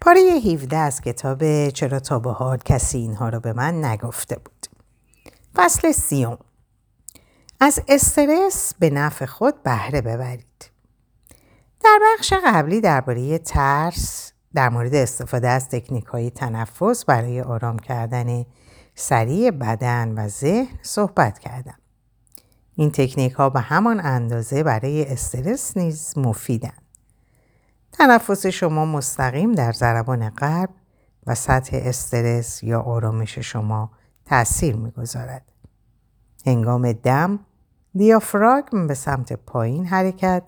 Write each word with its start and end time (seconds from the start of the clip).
پاره 0.00 0.20
17 0.20 0.76
از 0.76 1.00
کتاب 1.00 1.68
چرا 1.68 2.00
تا 2.00 2.18
به 2.18 2.32
حال 2.32 2.58
کسی 2.58 2.98
اینها 2.98 3.28
رو 3.28 3.40
به 3.40 3.52
من 3.52 3.84
نگفته 3.84 4.36
بود. 4.36 4.66
فصل 5.54 5.92
سیوم 5.92 6.38
از 7.60 7.82
استرس 7.88 8.74
به 8.78 8.90
نفع 8.90 9.26
خود 9.26 9.62
بهره 9.62 10.00
ببرید. 10.00 10.70
در 11.84 11.98
بخش 12.02 12.32
قبلی 12.44 12.80
درباره 12.80 13.38
ترس 13.38 14.32
در 14.54 14.68
مورد 14.68 14.94
استفاده 14.94 15.48
از 15.48 15.68
تکنیک 15.68 16.04
های 16.04 16.30
تنفس 16.30 17.04
برای 17.04 17.40
آرام 17.40 17.78
کردن 17.78 18.44
سریع 18.94 19.50
بدن 19.50 20.14
و 20.18 20.28
ذهن 20.28 20.78
صحبت 20.82 21.38
کردم. 21.38 21.78
این 22.74 22.90
تکنیک 22.90 23.32
ها 23.32 23.50
به 23.50 23.60
همان 23.60 24.00
اندازه 24.00 24.62
برای 24.62 25.04
استرس 25.04 25.76
نیز 25.76 26.18
مفیدند. 26.18 26.89
تنفس 27.92 28.46
شما 28.46 28.84
مستقیم 28.84 29.52
در 29.52 29.72
ضربان 29.72 30.28
قلب 30.28 30.70
و 31.26 31.34
سطح 31.34 31.78
استرس 31.82 32.62
یا 32.62 32.80
آرامش 32.80 33.38
شما 33.38 33.90
تأثیر 34.24 34.76
می‌گذارد. 34.76 35.42
هنگام 36.46 36.92
دم 36.92 37.38
دیافراگم 37.94 38.86
به 38.86 38.94
سمت 38.94 39.32
پایین 39.32 39.86
حرکت 39.86 40.42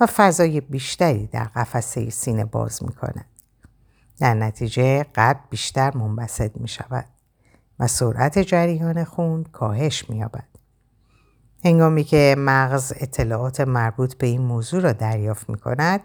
و 0.00 0.06
فضای 0.06 0.60
بیشتری 0.60 1.26
در 1.26 1.44
قفسه 1.44 2.10
سینه 2.10 2.44
باز 2.44 2.82
می 2.82 2.92
کند. 2.92 3.26
در 4.18 4.34
نتیجه 4.34 5.02
قلب 5.02 5.40
بیشتر 5.50 5.96
منبسط 5.96 6.50
می 6.54 6.68
شود 6.68 7.04
و 7.78 7.86
سرعت 7.86 8.38
جریان 8.38 9.04
خون 9.04 9.44
کاهش 9.44 10.10
می 10.10 10.16
یابد. 10.16 10.48
هنگامی 11.64 12.04
که 12.04 12.34
مغز 12.38 12.92
اطلاعات 12.96 13.60
مربوط 13.60 14.14
به 14.14 14.26
این 14.26 14.42
موضوع 14.42 14.80
را 14.80 14.92
دریافت 14.92 15.50
می 15.50 15.58
کند، 15.58 16.00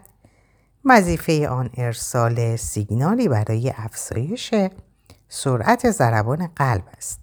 وظیفه 0.84 1.48
آن 1.48 1.70
ارسال 1.76 2.56
سیگنالی 2.56 3.28
برای 3.28 3.72
افزایش 3.76 4.54
سرعت 5.28 5.90
ضربان 5.90 6.46
قلب 6.56 6.84
است. 6.96 7.20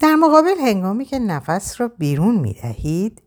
در 0.00 0.14
مقابل 0.14 0.58
هنگامی 0.60 1.04
که 1.04 1.18
نفس 1.18 1.80
را 1.80 1.88
بیرون 1.88 2.38
می 2.38 2.52
دهید، 2.52 3.22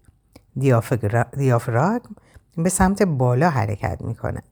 دیافراگم 1.38 2.16
به 2.58 2.70
سمت 2.70 3.04
بالا 3.04 3.50
حرکت 3.50 4.02
می 4.02 4.16
کند 4.16 4.44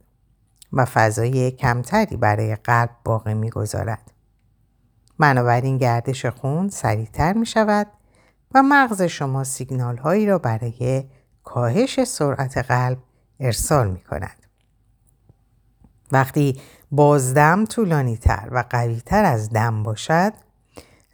و 0.73 0.85
فضای 0.85 1.51
کمتری 1.51 2.17
برای 2.17 2.55
قلب 2.55 2.89
باقی 3.03 3.33
می 3.33 3.49
گذارد. 3.49 4.11
بنابراین 5.19 5.77
گردش 5.77 6.25
خون 6.25 6.69
سریعتر 6.69 7.33
می 7.33 7.45
شود 7.45 7.87
و 8.55 8.63
مغز 8.63 9.01
شما 9.01 9.43
سیگنال 9.43 9.97
هایی 9.97 10.25
را 10.25 10.37
برای 10.37 11.03
کاهش 11.43 12.03
سرعت 12.03 12.57
قلب 12.57 12.97
ارسال 13.39 13.91
می 13.91 13.99
کند. 13.99 14.38
وقتی 16.11 16.61
بازدم 16.91 17.65
طولانی 17.65 18.17
تر 18.17 18.49
و 18.51 18.63
قوی 18.69 19.01
تر 19.05 19.25
از 19.25 19.49
دم 19.49 19.83
باشد 19.83 20.33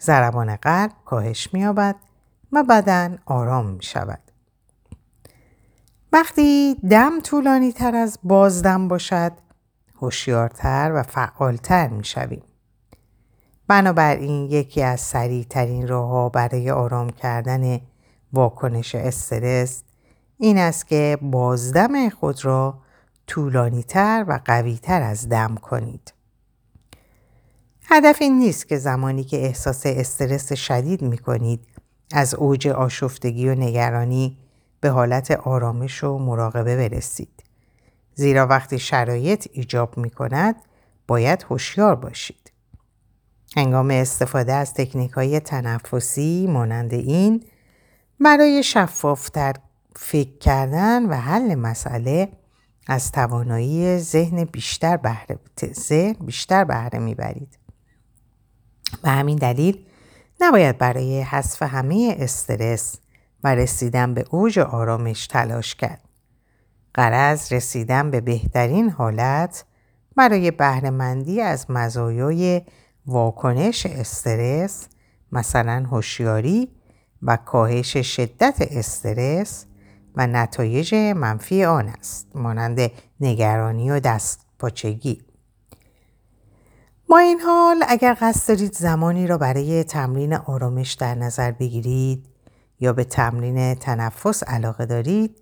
ضربان 0.01 0.55
قلب 0.55 0.91
کاهش 1.05 1.53
می 1.53 1.59
یابد 1.59 1.95
و 2.51 2.63
بدن 2.63 3.19
آرام 3.25 3.65
می 3.65 3.83
شود. 3.83 4.19
وقتی 6.13 6.75
دم 6.89 7.19
طولانی 7.19 7.71
تر 7.71 7.95
از 7.95 8.19
بازدم 8.23 8.87
باشد 8.87 9.31
هوشیارتر 10.01 10.91
و 10.95 11.03
فعالتر 11.03 11.87
می 11.87 12.05
شویم. 12.05 12.43
بنابراین 13.67 14.45
یکی 14.51 14.81
از 14.81 15.01
سریعترین 15.01 15.87
راه 15.87 16.31
برای 16.31 16.71
آرام 16.71 17.09
کردن 17.09 17.79
واکنش 18.33 18.95
استرس 18.95 19.83
این 20.37 20.57
است 20.57 20.87
که 20.87 21.17
بازدم 21.21 22.09
خود 22.09 22.45
را 22.45 22.77
طولانی 23.27 23.83
تر 23.83 24.25
و 24.27 24.39
قوی 24.45 24.77
تر 24.77 25.01
از 25.01 25.29
دم 25.29 25.55
کنید. 25.55 26.13
هدف 27.87 28.17
این 28.21 28.39
نیست 28.39 28.67
که 28.67 28.77
زمانی 28.77 29.23
که 29.23 29.37
احساس 29.37 29.85
استرس 29.85 30.53
شدید 30.53 31.01
می 31.01 31.17
کنید 31.17 31.59
از 32.11 32.35
اوج 32.35 32.67
آشفتگی 32.67 33.49
و 33.49 33.55
نگرانی 33.55 34.37
به 34.79 34.89
حالت 34.89 35.31
آرامش 35.31 36.03
و 36.03 36.17
مراقبه 36.17 36.89
برسید. 36.89 37.43
زیرا 38.15 38.47
وقتی 38.47 38.79
شرایط 38.79 39.47
ایجاب 39.51 39.97
می 39.97 40.09
کند 40.09 40.55
باید 41.07 41.45
هوشیار 41.49 41.95
باشید. 41.95 42.51
هنگام 43.57 43.91
استفاده 43.91 44.53
از 44.53 44.73
تکنیک 44.73 45.11
های 45.11 45.39
تنفسی 45.39 46.47
مانند 46.47 46.93
این 46.93 47.43
برای 48.19 48.63
شفافتر 48.63 49.53
فکر 49.95 50.37
کردن 50.37 51.05
و 51.05 51.13
حل 51.13 51.55
مسئله 51.55 52.29
از 52.87 53.11
توانایی 53.11 53.99
ذهن 53.99 54.43
بیشتر 54.43 54.97
بهره 54.97 55.39
ذهن 55.73 56.25
بیشتر 56.25 56.63
بهره 56.63 56.99
می‌برید. 56.99 57.57
به 59.03 59.09
همین 59.09 59.37
دلیل 59.37 59.85
نباید 60.41 60.77
برای 60.77 61.21
حذف 61.21 61.61
همه 61.61 62.15
استرس 62.19 62.97
و 63.43 63.55
رسیدن 63.55 64.13
به 64.13 64.25
اوج 64.29 64.59
آرامش 64.59 65.27
تلاش 65.27 65.75
کرد. 65.75 66.01
قرض 66.93 67.53
رسیدن 67.53 68.11
به 68.11 68.21
بهترین 68.21 68.89
حالت 68.89 69.65
برای 70.15 70.51
بهرهمندی 70.51 71.41
از 71.41 71.71
مزایای 71.71 72.61
واکنش 73.05 73.85
استرس 73.85 74.87
مثلا 75.31 75.85
هوشیاری 75.91 76.71
و 77.21 77.37
کاهش 77.37 77.97
شدت 77.97 78.55
استرس 78.59 79.65
و 80.15 80.27
نتایج 80.27 80.95
منفی 80.95 81.63
آن 81.63 81.87
است 81.87 82.27
مانند 82.35 82.91
نگرانی 83.19 83.91
و 83.91 83.99
دست 83.99 84.45
پاچگی 84.59 85.21
با 87.09 87.17
این 87.17 87.39
حال 87.39 87.83
اگر 87.87 88.17
قصد 88.21 88.47
دارید 88.47 88.73
زمانی 88.73 89.27
را 89.27 89.37
برای 89.37 89.83
تمرین 89.83 90.33
آرامش 90.33 90.93
در 90.93 91.15
نظر 91.15 91.51
بگیرید 91.51 92.25
یا 92.79 92.93
به 92.93 93.03
تمرین 93.03 93.75
تنفس 93.75 94.43
علاقه 94.43 94.85
دارید 94.85 95.41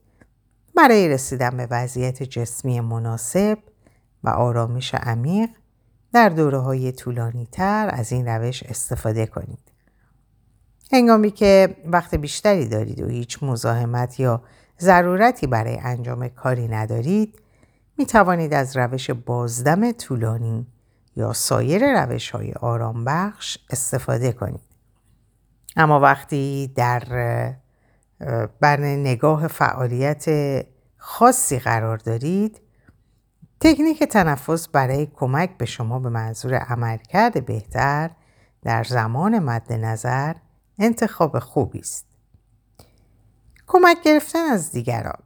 برای 0.76 1.10
رسیدن 1.10 1.58
به 1.58 1.68
وضعیت 1.72 2.24
جسمی 2.24 2.80
مناسب 2.80 3.58
و 4.24 4.30
آرامش 4.30 4.96
عمیق 4.96 5.50
در 6.14 6.30
دوره 6.30 6.58
های 6.58 6.92
طولانی 6.92 7.48
تر 7.52 7.90
از 7.94 8.12
این 8.12 8.28
روش 8.28 8.64
استفاده 8.64 9.26
کنید. 9.26 9.72
هنگامی 10.92 11.32
که 11.32 11.76
وقت 11.86 12.16
بیشتری 12.16 12.68
دارید 12.68 13.02
و 13.02 13.08
هیچ 13.08 13.44
مزاحمت 13.44 14.20
یا 14.20 14.42
ضرورتی 14.80 15.48
برای 15.48 15.78
انجام 15.84 16.28
کاری 16.28 16.68
ندارید 16.68 17.40
می 17.98 18.06
توانید 18.06 18.54
از 18.54 18.78
روش 18.78 19.10
بازدم 19.12 19.92
طولانی 19.92 20.68
یا 21.16 21.34
سایر 21.34 22.04
روش 22.04 22.30
های 22.30 22.54
آرام 22.54 23.06
بخش 23.06 23.58
استفاده 23.70 24.32
کنید. 24.32 24.74
اما 25.76 26.00
وقتی 26.00 26.74
در 26.76 27.04
بر 28.60 28.80
نگاه 28.80 29.48
فعالیت 29.48 30.26
خاصی 30.98 31.60
قرار 31.60 31.98
دارید 31.98 32.62
تکنیک 33.60 34.04
تنفس 34.04 34.68
برای 34.68 35.06
کمک 35.06 35.58
به 35.58 35.66
شما 35.66 36.00
به 36.00 36.10
منظور 36.10 36.56
عملکرد 36.56 37.46
بهتر 37.46 38.10
در 38.62 38.84
زمان 38.84 39.40
مد 39.40 39.74
نظر 39.74 40.34
انتخاب 40.80 41.40
خوبی 41.40 41.80
است. 41.80 42.13
کمک 43.68 43.98
گرفتن 44.04 44.46
از 44.46 44.72
دیگران 44.72 45.20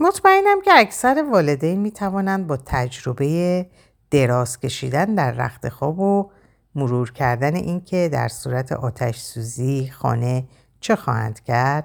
مطمئنم 0.00 0.62
که 0.64 0.70
اکثر 0.74 1.24
والدین 1.30 1.80
می 1.80 1.90
توانند 1.90 2.46
با 2.46 2.56
تجربه 2.56 3.66
دراز 4.10 4.60
کشیدن 4.60 5.14
در 5.14 5.32
رخت 5.32 5.68
خواب 5.68 5.98
و 5.98 6.30
مرور 6.74 7.12
کردن 7.12 7.54
اینکه 7.54 8.08
در 8.12 8.28
صورت 8.28 8.72
آتش 8.72 9.18
سوزی 9.18 9.90
خانه 9.90 10.48
چه 10.80 10.96
خواهند 10.96 11.40
کرد 11.40 11.84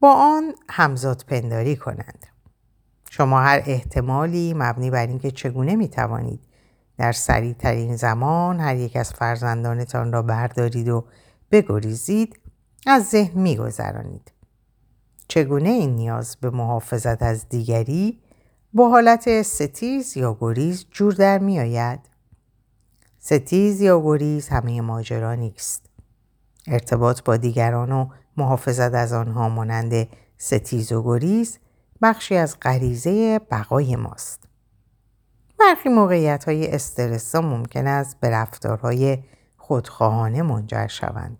با 0.00 0.14
آن 0.14 0.54
همزاد 0.68 1.24
پنداری 1.28 1.76
کنند. 1.76 2.26
شما 3.10 3.40
هر 3.40 3.62
احتمالی 3.66 4.54
مبنی 4.56 4.90
بر 4.90 5.06
اینکه 5.06 5.30
چگونه 5.30 5.76
می 5.76 5.88
توانید 5.88 6.40
در 6.98 7.12
سریع 7.12 7.52
ترین 7.52 7.96
زمان 7.96 8.60
هر 8.60 8.76
یک 8.76 8.96
از 8.96 9.12
فرزندانتان 9.12 10.12
را 10.12 10.22
بردارید 10.22 10.88
و 10.88 11.04
بگریزید 11.50 12.40
از 12.86 13.08
ذهن 13.08 13.40
می 13.40 13.56
گذرانید. 13.56 14.32
چگونه 15.30 15.68
این 15.68 15.96
نیاز 15.96 16.36
به 16.40 16.50
محافظت 16.50 17.22
از 17.22 17.48
دیگری 17.48 18.20
با 18.72 18.88
حالت 18.88 19.42
ستیز 19.42 20.16
یا 20.16 20.36
گریز 20.40 20.86
جور 20.90 21.12
در 21.12 21.38
می 21.38 21.60
آید؟ 21.60 22.00
ستیز 23.18 23.80
یا 23.80 24.00
گریز 24.00 24.48
همه 24.48 24.80
ماجرا 24.80 25.34
نیست. 25.34 25.86
ارتباط 26.66 27.22
با 27.22 27.36
دیگران 27.36 27.92
و 27.92 28.08
محافظت 28.36 28.94
از 28.94 29.12
آنها 29.12 29.48
مانند 29.48 30.08
ستیز 30.38 30.92
و 30.92 31.02
گریز 31.02 31.58
بخشی 32.02 32.36
از 32.36 32.56
غریزه 32.62 33.38
بقای 33.38 33.96
ماست. 33.96 34.44
برخی 35.60 35.88
موقعیت 35.88 36.44
های 36.44 36.74
استرسا 36.74 37.40
ممکن 37.40 37.86
است 37.86 38.20
به 38.20 38.30
رفتارهای 38.30 39.18
خودخواهانه 39.56 40.42
منجر 40.42 40.86
شوند. 40.86 41.38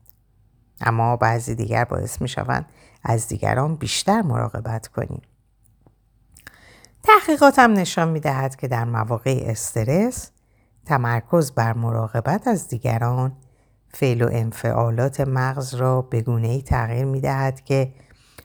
اما 0.80 1.16
بعضی 1.16 1.54
دیگر 1.54 1.84
باعث 1.84 2.22
می 2.22 2.28
شوند 2.28 2.66
از 3.02 3.28
دیگران 3.28 3.76
بیشتر 3.76 4.22
مراقبت 4.22 4.86
کنیم. 4.88 5.22
تحقیقات 7.02 7.58
هم 7.58 7.72
نشان 7.72 8.08
می 8.08 8.20
دهد 8.20 8.56
که 8.56 8.68
در 8.68 8.84
مواقع 8.84 9.40
استرس 9.46 10.30
تمرکز 10.84 11.52
بر 11.52 11.72
مراقبت 11.72 12.48
از 12.48 12.68
دیگران 12.68 13.32
فعل 13.88 14.22
و 14.22 14.28
انفعالات 14.32 15.20
مغز 15.20 15.74
را 15.74 16.02
به 16.02 16.24
ای 16.28 16.62
تغییر 16.62 17.04
می 17.04 17.20
دهد 17.20 17.64
که 17.64 17.92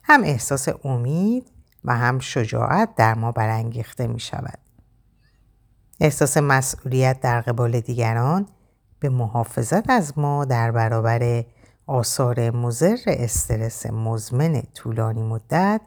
هم 0.03 0.23
احساس 0.23 0.67
امید 0.83 1.51
و 1.85 1.95
هم 1.95 2.19
شجاعت 2.19 2.95
در 2.95 3.13
ما 3.13 3.31
برانگیخته 3.31 4.07
می 4.07 4.19
شود. 4.19 4.59
احساس 5.99 6.37
مسئولیت 6.37 7.19
در 7.21 7.41
قبال 7.41 7.79
دیگران 7.79 8.47
به 8.99 9.09
محافظت 9.09 9.89
از 9.89 10.17
ما 10.17 10.45
در 10.45 10.71
برابر 10.71 11.43
آثار 11.87 12.49
مزر 12.49 12.97
استرس 13.05 13.85
مزمن 13.85 14.61
طولانی 14.61 15.23
مدت 15.23 15.81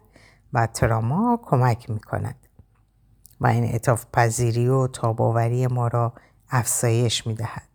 و 0.53 0.67
تراما 0.67 1.41
کمک 1.43 1.91
می 1.91 2.01
کند 2.01 2.37
و 3.41 3.47
این 3.47 3.75
اطاف 3.75 4.07
پذیری 4.13 4.69
و 4.69 4.87
تاباوری 4.87 5.67
ما 5.67 5.89
را 5.89 6.13
افزایش 6.51 7.27
می 7.27 7.35
دهد. 7.35 7.69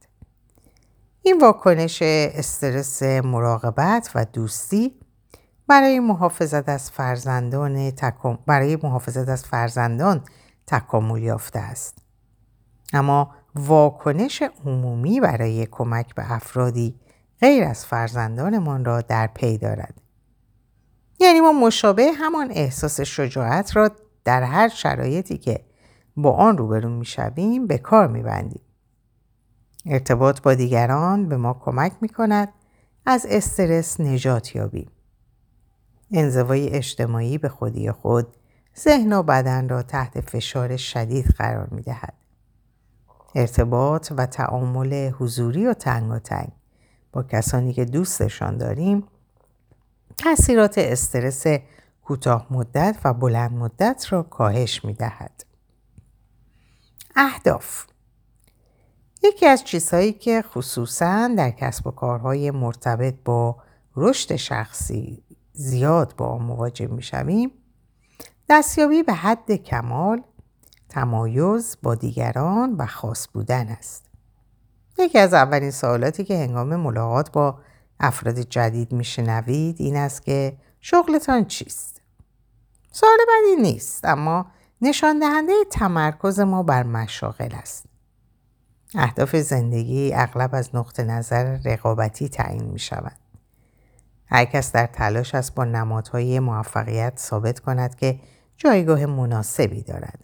این 1.22 1.42
واکنش 1.42 2.02
استرس 2.02 3.04
مراقبت 3.04 4.12
و 4.16 4.26
دوستی 4.26 5.00
برای 5.68 6.00
محافظت 6.00 6.70
از 6.70 6.92
فرزندان 6.92 7.92
تکم... 7.92 8.40
برای 8.46 8.78
محافظت 8.84 9.30
از 9.30 9.46
فرزندان 9.46 10.22
تکامل 10.68 11.24
یافته 11.24 11.60
است. 11.60 11.98
اما 12.94 13.32
واکنش 13.56 14.44
عمومی 14.66 15.20
برای 15.20 15.66
کمک 15.66 16.16
به 16.16 16.32
افرادی 16.32 17.00
غیر 17.44 17.64
از 17.64 17.86
فرزندانمان 17.86 18.86
را 18.86 19.02
در 19.02 19.28
پی 19.28 19.58
دارد. 19.58 20.02
یعنی 21.20 21.42
ما 21.42 21.52
مشابه 21.52 22.12
همان 22.12 22.52
احساس 22.52 23.02
شجاعت 23.02 23.76
را 23.76 23.92
در 24.24 24.44
هر 24.44 24.68
شرایطی 24.68 25.38
که 25.38 25.60
با 26.18 26.32
آن 26.32 26.58
روبرو 26.58 26.90
می‌شویم 26.90 27.68
به 27.68 27.78
کار 27.78 28.08
میبندیم. 28.08 28.62
ارتباط 29.86 30.42
با 30.42 30.54
دیگران 30.54 31.30
به 31.30 31.38
ما 31.38 31.54
کمک 31.54 31.92
می 32.02 32.10
کند 32.10 32.54
از 33.06 33.26
استرس 33.30 34.00
نجات 34.00 34.56
یابیم. 34.56 34.92
انزوای 36.12 36.70
اجتماعی 36.70 37.38
به 37.38 37.50
خودی 37.50 37.92
خود 37.92 38.28
ذهن 38.80 39.14
و 39.14 39.24
بدن 39.24 39.70
را 39.70 39.84
تحت 39.84 40.22
فشار 40.22 40.78
شدید 40.78 41.26
قرار 41.26 41.68
می 41.72 41.82
دهد. 41.82 42.14
ارتباط 43.36 44.14
و 44.18 44.26
تعامل 44.26 45.10
حضوری 45.10 45.68
و 45.68 45.74
تنگ 45.74 46.12
با 47.14 47.24
کسانی 47.24 47.74
که 47.74 47.86
دوستشان 47.86 48.58
داریم 48.58 49.04
تاثیرات 50.18 50.78
استرس 50.78 51.44
کوتاه 52.04 52.48
مدت 52.50 52.98
و 53.04 53.14
بلند 53.14 53.52
مدت 53.52 54.06
را 54.10 54.24
کاهش 54.24 54.86
می 54.86 54.94
دهد. 54.94 55.46
اهداف 57.16 57.86
یکی 59.24 59.46
از 59.46 59.64
چیزهایی 59.64 60.14
که 60.14 60.42
خصوصا 60.42 61.28
در 61.38 61.52
کسب 61.52 61.88
و 61.88 61.92
کارهای 61.92 62.52
مرتبط 62.52 63.16
با 63.26 63.58
رشد 63.96 64.36
شخصی 64.36 65.24
زیاد 65.54 66.14
با 66.18 66.26
آن 66.26 66.42
مواجه 66.42 66.88
می 66.88 67.04
شویم 67.04 67.52
دستیابی 68.50 69.04
به 69.04 69.14
حد 69.14 69.52
کمال 69.52 70.22
تمایز 70.90 71.78
با 71.84 71.96
دیگران 71.96 72.76
و 72.76 72.86
خاص 72.86 73.28
بودن 73.34 73.68
است. 73.68 74.13
یکی 74.98 75.20
از 75.20 75.34
اولین 75.34 75.72
سوالاتی 75.72 76.24
که 76.24 76.38
هنگام 76.38 76.76
ملاقات 76.76 77.32
با 77.32 77.60
افراد 78.00 78.40
جدید 78.40 78.92
میشنوید 78.92 79.76
این 79.80 79.96
است 79.96 80.24
که 80.24 80.58
شغلتان 80.82 81.46
چیست؟ 81.46 82.02
سوال 82.92 83.18
بدی 83.28 83.62
نیست 83.62 84.06
اما 84.06 84.46
نشان 84.82 85.20
دهنده 85.20 85.54
تمرکز 85.72 86.40
ما 86.40 86.64
بر 86.64 86.84
مشاغل 86.84 87.54
است. 87.54 87.86
اهداف 88.96 89.36
زندگی 89.36 90.14
اغلب 90.14 90.50
از 90.56 90.76
نقطه 90.76 91.04
نظر 91.04 91.58
رقابتی 91.66 92.30
تعیین 92.30 92.64
می 92.64 92.80
شود. 92.80 93.18
هر 94.26 94.46
کس 94.46 94.72
در 94.72 94.86
تلاش 94.86 95.36
است 95.36 95.56
با 95.56 95.64
نمادهای 95.64 96.40
موفقیت 96.40 97.14
ثابت 97.20 97.60
کند 97.60 97.96
که 97.96 98.20
جایگاه 98.58 99.06
مناسبی 99.06 99.82
دارد. 99.84 100.20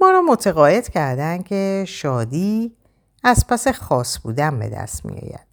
ما 0.00 0.10
را 0.10 0.22
متقاعد 0.22 0.88
کردن 0.88 1.42
که 1.42 1.84
شادی 1.88 2.76
از 3.22 3.46
پس 3.46 3.68
خاص 3.68 4.18
بودن 4.18 4.58
به 4.58 4.68
دست 4.68 5.04
می 5.04 5.12
آید. 5.12 5.46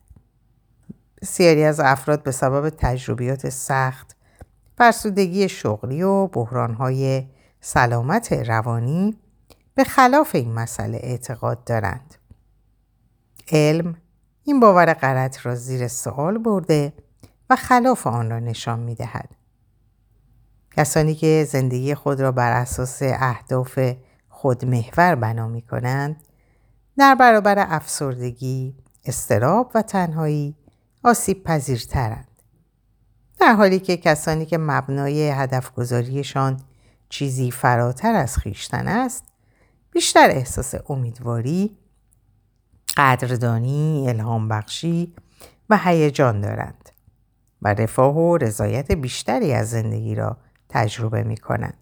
بسیاری 1.22 1.64
از 1.64 1.80
افراد 1.80 2.24
به 2.24 2.32
سبب 2.32 2.70
تجربیات 2.70 3.50
سخت، 3.50 4.16
فرسودگی 4.78 5.50
شغلی 5.50 6.04
و 6.04 6.28
بحرانهای 6.28 7.28
سلامت 7.62 8.34
روانی 8.34 9.18
به 9.76 9.84
خلاف 9.84 10.36
این 10.36 10.54
مسئله 10.54 11.00
اعتقاد 11.04 11.64
دارند. 11.64 12.16
علم 13.52 13.96
این 14.44 14.60
باور 14.60 14.94
غلط 14.94 15.46
را 15.46 15.56
زیر 15.56 15.88
سوال 15.88 16.38
برده 16.38 16.94
و 17.50 17.56
خلاف 17.56 18.08
آن 18.08 18.30
را 18.30 18.40
نشان 18.40 18.80
می 18.80 18.96
دهد. 18.96 19.30
کسانی 20.78 21.16
که 21.16 21.48
زندگی 21.50 21.96
خود 21.96 22.22
را 22.22 22.32
بر 22.32 22.52
اساس 22.52 23.00
اهداف 23.02 23.80
خودمحور 24.30 25.16
بنا 25.16 25.48
می 25.48 25.62
کنند 25.62 26.24
در 27.00 27.16
برابر 27.16 27.66
افسردگی، 27.70 28.76
استراب 29.06 29.72
و 29.76 29.82
تنهایی 29.82 30.56
آسیب 31.04 31.44
پذیرترند. 31.44 32.28
در 33.40 33.54
حالی 33.54 33.80
که 33.80 33.98
کسانی 33.98 34.46
که 34.46 34.58
مبنای 34.58 35.30
هدف 35.30 35.74
گذاریشان 35.74 36.60
چیزی 37.10 37.52
فراتر 37.52 38.16
از 38.16 38.38
خیشتن 38.38 38.88
است 38.88 39.24
بیشتر 39.92 40.30
احساس 40.30 40.76
امیدواری، 40.90 41.78
قدردانی، 42.98 44.06
الهام 44.10 44.48
بخشی 44.48 45.16
و 45.70 45.78
هیجان 45.78 46.42
دارند 46.42 46.90
و 47.62 47.74
رفاه 47.74 48.16
و 48.18 48.38
رضایت 48.38 48.92
بیشتری 48.92 49.54
از 49.54 49.70
زندگی 49.70 50.16
را 50.16 50.38
تجربه 50.70 51.24
می 51.24 51.38
کنند. 51.38 51.78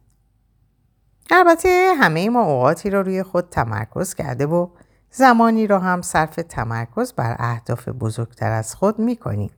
البته 1.31 1.94
همه 2.00 2.30
ما 2.30 2.42
اوقاتی 2.42 2.90
را 2.90 3.02
روی 3.02 3.24
خود 3.24 3.50
تمرکز 3.50 4.14
کرده 4.14 4.46
و 4.46 4.69
زمانی 5.18 5.68
را 5.68 5.80
هم 5.80 6.02
صرف 6.02 6.36
تمرکز 6.36 7.14
بر 7.14 7.36
اهداف 7.40 7.88
بزرگتر 7.88 8.52
از 8.52 8.75
خود 8.75 9.00
می 9.00 9.16
کنیم. 9.16 9.50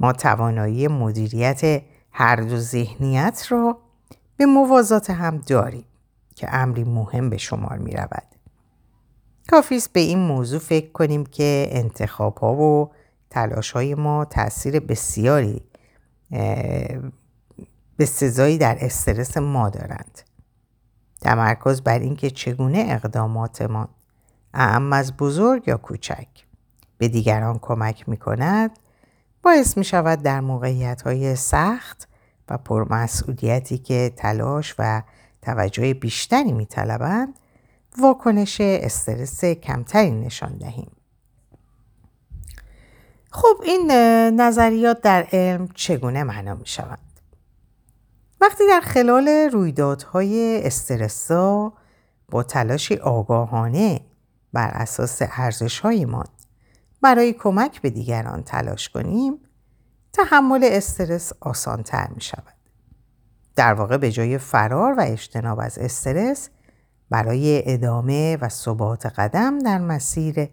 ما 0.00 0.12
توانایی 0.12 0.88
مدیریت 0.88 1.82
هر 2.12 2.36
دو 2.36 2.56
ذهنیت 2.56 3.46
را 3.48 3.78
به 4.36 4.46
موازات 4.46 5.10
هم 5.10 5.36
داریم 5.38 5.84
که 6.34 6.54
امری 6.54 6.84
مهم 6.84 7.30
به 7.30 7.36
شمار 7.36 7.78
می 7.78 7.92
رود. 7.92 8.26
کافیست 9.50 9.92
به 9.92 10.00
این 10.00 10.18
موضوع 10.18 10.60
فکر 10.60 10.92
کنیم 10.92 11.26
که 11.26 11.68
انتخاب 11.70 12.38
ها 12.38 12.54
و 12.54 12.90
تلاش 13.30 13.70
های 13.70 13.94
ما 13.94 14.24
تاثیر 14.24 14.80
بسیاری 14.80 15.62
به 17.96 18.06
سزایی 18.06 18.58
در 18.58 18.78
استرس 18.80 19.36
ما 19.36 19.68
دارند. 19.70 20.20
تمرکز 21.20 21.80
بر 21.80 21.98
اینکه 21.98 22.30
چگونه 22.30 22.84
اقداماتمان 22.88 23.88
اعم 24.54 24.92
از 24.92 25.16
بزرگ 25.16 25.68
یا 25.68 25.76
کوچک 25.76 26.28
به 26.98 27.08
دیگران 27.08 27.58
کمک 27.58 28.08
می 28.08 28.16
کند 28.16 28.78
باعث 29.42 29.76
می 29.76 29.84
شود 29.84 30.22
در 30.22 30.40
موقعیت 30.40 31.02
های 31.02 31.36
سخت 31.36 32.08
و 32.48 32.58
پرمسئولیتی 32.58 33.78
که 33.78 34.12
تلاش 34.16 34.74
و 34.78 35.02
توجه 35.42 35.94
بیشتری 35.94 36.52
می 36.52 36.66
طلبند 36.66 37.34
واکنش 37.98 38.60
استرس 38.60 39.44
کمتری 39.44 40.10
نشان 40.10 40.58
دهیم. 40.58 40.90
خب 43.30 43.60
این 43.64 43.90
نظریات 44.40 45.00
در 45.00 45.26
علم 45.32 45.68
چگونه 45.74 46.24
معنا 46.24 46.54
می 46.54 46.66
شوند؟ 46.66 47.20
وقتی 48.40 48.64
در 48.68 48.80
خلال 48.80 49.28
رویدادهای 49.28 50.60
استرسا 50.66 51.72
با 52.30 52.42
تلاشی 52.42 52.96
آگاهانه 52.96 54.00
بر 54.52 54.68
اساس 54.68 55.22
ارزشهایمان 55.22 56.26
برای 57.02 57.32
کمک 57.32 57.80
به 57.82 57.90
دیگران 57.90 58.42
تلاش 58.42 58.88
کنیم 58.88 59.38
تحمل 60.12 60.60
استرس 60.64 61.32
آسانتر 61.40 62.08
می 62.14 62.20
شود. 62.20 62.54
در 63.56 63.74
واقع 63.74 63.96
به 63.96 64.12
جای 64.12 64.38
فرار 64.38 64.94
و 64.98 65.00
اجتناب 65.00 65.60
از 65.60 65.78
استرس 65.78 66.48
برای 67.10 67.62
ادامه 67.72 68.36
و 68.40 68.48
ثبات 68.48 69.06
قدم 69.06 69.58
در 69.58 69.78
مسیر 69.78 70.48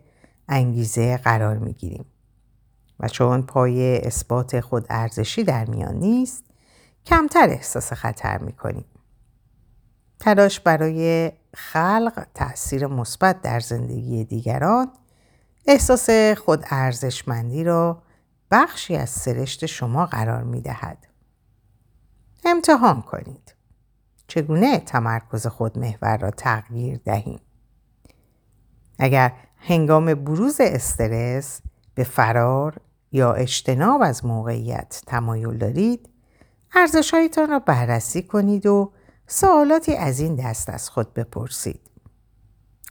انگیزه 0.47 1.17
قرار 1.17 1.57
می 1.57 1.73
گیریم. 1.73 2.05
و 2.99 3.07
چون 3.07 3.41
پای 3.41 3.97
اثبات 3.97 4.59
خود 4.59 4.85
ارزشی 4.89 5.43
در 5.43 5.65
میان 5.65 5.95
نیست 5.95 6.43
کمتر 7.05 7.49
احساس 7.49 7.93
خطر 7.93 8.37
می 8.37 8.53
کنیم. 8.53 8.85
تلاش 10.27 10.60
برای 10.60 11.31
خلق 11.55 12.25
تاثیر 12.34 12.88
مثبت 12.88 13.41
در 13.41 13.60
زندگی 13.60 14.24
دیگران 14.24 14.91
احساس 15.67 16.10
خود 16.38 16.65
ارزشمندی 16.69 17.63
را 17.63 18.03
بخشی 18.51 18.96
از 18.96 19.10
سرشت 19.10 19.65
شما 19.65 20.05
قرار 20.05 20.43
می 20.43 20.62
دهد. 20.62 21.07
امتحان 22.46 23.01
کنید. 23.01 23.55
چگونه 24.27 24.79
تمرکز 24.79 25.48
خود 25.48 25.79
محور 25.79 26.17
را 26.17 26.31
تغییر 26.31 27.00
دهیم 27.05 27.39
اگر 29.00 29.34
هنگام 29.57 30.13
بروز 30.13 30.62
استرس 30.62 31.62
به 31.96 32.03
فرار 32.03 32.77
یا 33.12 33.34
اجتناب 33.34 34.01
از 34.01 34.25
موقعیت 34.25 35.01
تمایل 35.07 35.57
دارید 35.57 36.10
ارزشهایتان 36.75 37.50
را 37.50 37.60
بررسی 37.60 38.24
کنید 38.24 38.65
و 38.65 38.91
سوالاتی 39.27 39.96
از 39.96 40.19
این 40.19 40.36
دست 40.36 40.69
از 40.69 40.89
خود 40.89 41.13
بپرسید 41.13 41.81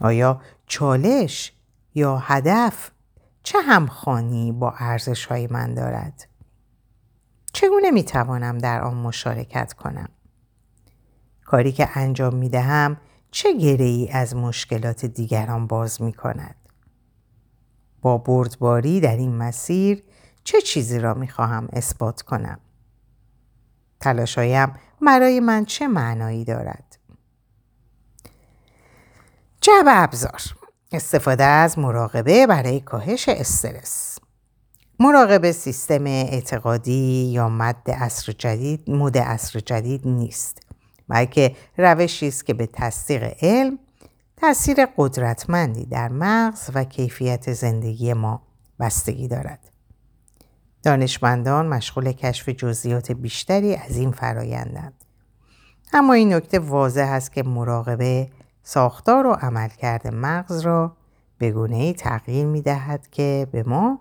آیا 0.01 0.41
چالش 0.67 1.53
یا 1.95 2.17
هدف 2.17 2.91
چه 3.43 3.59
همخانی 3.59 4.51
با 4.51 4.71
ارزش 4.71 5.25
های 5.25 5.47
من 5.47 5.73
دارد؟ 5.73 6.27
چگونه 7.53 7.91
می 7.91 8.03
توانم 8.03 8.57
در 8.57 8.81
آن 8.81 8.97
مشارکت 8.97 9.73
کنم؟ 9.73 10.09
کاری 11.45 11.71
که 11.71 11.89
انجام 11.93 12.35
می 12.35 12.49
دهم 12.49 12.97
چه 13.31 13.57
گره 13.57 13.85
ای 13.85 14.09
از 14.09 14.35
مشکلات 14.35 15.05
دیگران 15.05 15.67
باز 15.67 16.01
می 16.01 16.13
کند؟ 16.13 16.55
با 18.01 18.17
بردباری 18.17 18.99
در 18.99 19.17
این 19.17 19.35
مسیر 19.35 20.03
چه 20.43 20.61
چیزی 20.61 20.99
را 20.99 21.13
می 21.13 21.27
خواهم 21.27 21.67
اثبات 21.73 22.21
کنم؟ 22.21 22.59
تلاشایم 23.99 24.73
برای 25.01 25.39
من 25.39 25.65
چه 25.65 25.87
معنایی 25.87 26.45
دارد؟ 26.45 26.97
جب 29.61 29.83
ابزار. 29.87 30.41
استفاده 30.91 31.43
از 31.43 31.79
مراقبه 31.79 32.47
برای 32.47 32.79
کاهش 32.79 33.29
استرس. 33.29 34.19
مراقبه 34.99 35.51
سیستم 35.51 36.05
اعتقادی 36.05 37.31
یا 37.33 37.49
مد 37.49 37.81
اصر 37.87 38.31
جدید 38.31 38.89
مد 38.89 39.17
اصر 39.17 39.59
جدید 39.59 40.07
نیست 40.07 40.61
بلکه 41.07 41.55
روشی 41.77 42.27
است 42.27 42.45
که 42.45 42.53
به 42.53 42.69
تصدیق 42.73 43.33
علم 43.41 43.79
تاثیر 44.37 44.85
قدرتمندی 44.97 45.85
در 45.85 46.09
مغز 46.09 46.69
و 46.73 46.83
کیفیت 46.83 47.53
زندگی 47.53 48.13
ما 48.13 48.41
بستگی 48.79 49.27
دارد. 49.27 49.66
دانشمندان 50.83 51.67
مشغول 51.67 52.11
کشف 52.11 52.49
جزئیات 52.49 53.11
بیشتری 53.11 53.75
از 53.75 53.97
این 53.97 54.11
فرایندند 54.11 54.93
اما 55.93 56.13
این 56.13 56.33
نکته 56.33 56.59
واضح 56.59 57.07
است 57.11 57.33
که 57.33 57.43
مراقبه 57.43 58.29
ساختار 58.63 59.27
و 59.27 59.31
عملکرد 59.31 60.07
مغز 60.07 60.59
را 60.59 60.97
به 61.37 61.51
گونه 61.51 61.93
تغییر 61.93 62.45
می 62.45 62.61
دهد 62.61 63.07
که 63.11 63.47
به 63.51 63.63
ما 63.63 63.99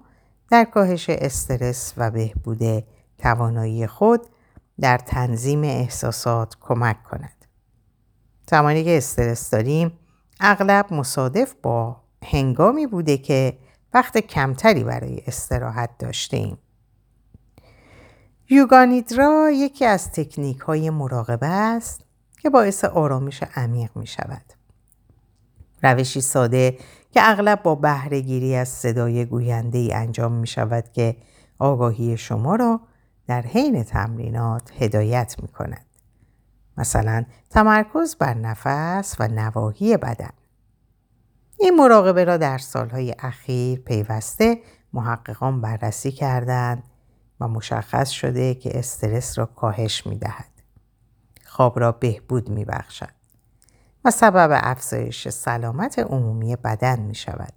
در 0.51 0.65
کاهش 0.65 1.11
استرس 1.11 1.95
و 1.97 2.11
بهبود 2.11 2.85
توانایی 3.19 3.87
خود 3.87 4.27
در 4.81 4.99
تنظیم 4.99 5.63
احساسات 5.63 6.57
کمک 6.61 7.03
کند. 7.03 7.45
زمانی 8.51 8.85
که 8.85 8.97
استرس 8.97 9.51
داریم 9.51 9.93
اغلب 10.41 10.93
مصادف 10.93 11.55
با 11.63 11.97
هنگامی 12.25 12.87
بوده 12.87 13.19
که 13.19 13.59
وقت 13.95 14.19
کمتری 14.19 14.85
برای 14.85 15.23
استراحت 15.27 15.91
داشتیم. 15.99 16.59
یوگانیدرا 18.51 19.51
یکی 19.51 19.85
از 19.85 20.11
تکنیک 20.11 20.59
های 20.59 20.91
مراقبه 20.91 21.47
است 21.47 22.01
که 22.39 22.51
باعث 22.51 22.85
آرامش 22.85 23.43
عمیق 23.57 23.97
می 23.97 24.07
شود. 24.07 24.43
روشی 25.83 26.21
ساده 26.21 26.79
که 27.11 27.21
اغلب 27.31 27.63
با 27.63 27.75
بهرهگیری 27.75 28.57
از 28.57 28.69
صدای 28.69 29.25
گوینده 29.25 29.79
ای 29.79 29.93
انجام 29.93 30.33
می 30.33 30.47
شود 30.47 30.93
که 30.93 31.17
آگاهی 31.59 32.17
شما 32.17 32.55
را 32.55 32.81
در 33.27 33.43
حین 33.43 33.85
تمرینات 33.85 34.73
هدایت 34.83 35.37
می 35.43 35.49
کند. 35.49 35.87
مثلا 36.77 37.25
تمرکز 37.51 38.17
بر 38.17 38.35
نفس 38.35 39.17
و 39.19 39.29
نواحی 39.29 39.97
بدن. 39.97 40.31
این 41.59 41.77
مراقبه 41.77 42.25
را 42.25 42.37
در 42.37 42.59
سالهای 42.59 43.15
اخیر 43.19 43.79
پیوسته 43.79 44.59
محققان 44.93 45.61
بررسی 45.61 46.13
کردند 46.13 46.83
و 47.41 47.49
مشخص 47.49 48.11
شده 48.11 48.55
که 48.55 48.79
استرس 48.79 49.39
را 49.39 49.47
کاهش 49.47 50.07
می 50.07 50.19
دهد. 50.19 50.51
خواب 51.45 51.81
را 51.81 51.93
بهبود 51.93 52.49
می 52.49 52.65
بخشد. 52.65 53.17
و 54.05 54.11
سبب 54.11 54.61
افزایش 54.63 55.29
سلامت 55.29 55.99
عمومی 55.99 56.57
بدن 56.57 57.01
می 57.01 57.15
شود. 57.15 57.53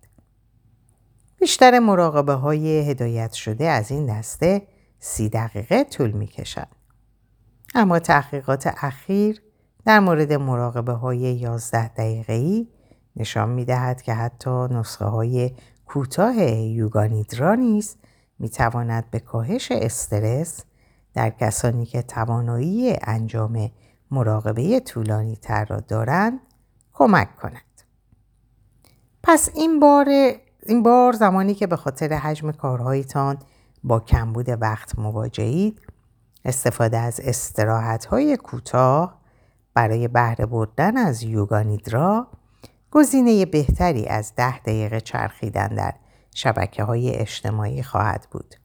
بیشتر 1.40 1.80
مراقبه 1.80 2.34
های 2.34 2.90
هدایت 2.90 3.34
شده 3.34 3.66
از 3.66 3.92
این 3.92 4.06
دسته 4.06 4.68
سی 5.00 5.30
دقیقه 5.30 5.84
طول 5.84 6.12
می 6.12 6.28
کشند. 6.28 6.76
اما 7.76 8.00
تحقیقات 8.00 8.68
اخیر 8.68 9.42
در 9.86 10.00
مورد 10.00 10.34
مراقبه 10.34 10.94
های 10.94 11.18
11 11.18 11.88
دقیقه 11.88 12.34
ای 12.34 12.68
نشان 13.16 13.50
می 13.50 13.66
دهد 13.66 14.02
که 14.02 14.14
حتی 14.14 14.50
نسخه 14.50 15.06
های 15.06 15.52
کوتاه 15.86 16.44
یوگانیدرا 16.54 17.56
نیز 17.56 17.96
می 18.40 18.50
تواند 18.50 19.12
به 19.12 19.20
کاهش 19.20 19.72
استرس 19.72 20.64
در 21.14 21.30
کسانی 21.30 21.86
که 21.86 22.02
توانایی 22.02 22.98
انجام 23.02 23.72
مراقبه 24.12 24.80
طولانی 24.80 25.36
تر 25.36 25.66
را 25.66 25.80
دارند 25.80 26.40
کمک 26.94 27.36
کند. 27.36 27.62
پس 29.24 29.50
این 29.56 29.80
بار, 29.80 30.08
این 30.66 30.84
بار 30.84 31.14
زمانی 31.14 31.54
که 31.54 31.68
به 31.68 31.76
خاطر 31.76 32.14
حجم 32.14 32.52
کارهایتان 32.52 33.38
با 33.84 34.00
کمبود 34.00 34.50
وقت 34.62 35.00
مواجهید 35.00 35.82
استفاده 36.46 36.98
از 36.98 37.20
استراحت 37.20 38.06
های 38.06 38.38
کوتاه 38.38 39.20
برای 39.74 40.08
بهره 40.08 40.46
بردن 40.46 40.98
از 40.98 41.24
یوگا 41.24 41.62
نیدرا 41.62 42.28
گزینه 42.92 43.46
بهتری 43.46 44.06
از 44.06 44.34
ده 44.36 44.60
دقیقه 44.60 45.02
چرخیدن 45.02 45.68
در 45.68 45.94
شبکه 46.40 46.84
های 46.84 47.16
اجتماعی 47.16 47.84
خواهد 47.84 48.28
بود. 48.32 48.56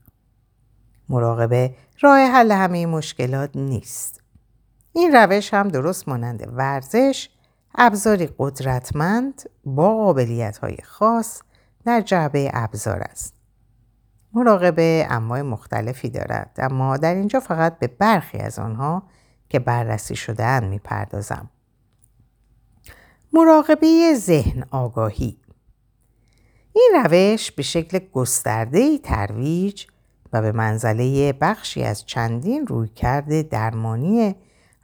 مراقبه 1.09 1.75
راه 2.01 2.19
حل 2.19 2.53
همه 2.53 2.87
مشکلات 2.87 3.51
نیست. 3.57 4.21
این 4.93 5.13
روش 5.13 5.55
هم 5.55 5.69
درست 5.69 6.09
مانند 6.09 6.49
ورزش 6.53 7.31
ابزاری 7.75 8.29
قدرتمند 8.39 9.43
با 9.65 9.97
قابلیت 9.97 10.59
های 10.59 10.77
خاص 10.85 11.43
در 11.85 12.01
جعبه 12.01 12.51
ابزار 12.55 13.03
است. 13.03 13.35
مراقبه 14.33 15.07
انواع 15.11 15.43
مختلفی 15.43 16.11
دارد 16.11 16.57
اما 16.59 16.97
در 16.97 17.15
اینجا 17.15 17.41
فقط 17.41 17.79
به 17.79 17.87
برخی 17.87 18.39
از 18.39 18.59
آنها 18.59 19.03
که 19.49 19.59
بررسی 19.59 20.17
شدهاند 20.17 20.65
می‌پردازم. 20.65 21.51
مراقبه 23.33 24.15
ذهن 24.15 24.65
آگاهی 24.71 25.44
این 26.77 26.93
روش 27.05 27.53
به 27.53 27.63
شکل 27.63 27.99
گسترده 28.13 28.99
ترویج 28.99 29.87
و 30.33 30.43
به 30.43 30.53
منزله 30.53 31.33
بخشی 31.33 31.83
از 31.83 32.05
چندین 32.05 32.67
رویکرد 32.67 33.49
درمانی 33.49 34.35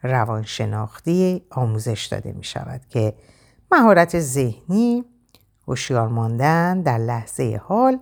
روانشناختی 0.03 1.43
آموزش 1.51 2.07
داده 2.07 2.33
می 2.33 2.45
شود 2.45 2.81
که 2.89 3.15
مهارت 3.73 4.21
ذهنی، 4.21 5.05
هوشیار 5.69 6.09
ماندن 6.09 6.83
در 6.83 6.99
لحظه 6.99 7.61
حال 7.65 7.99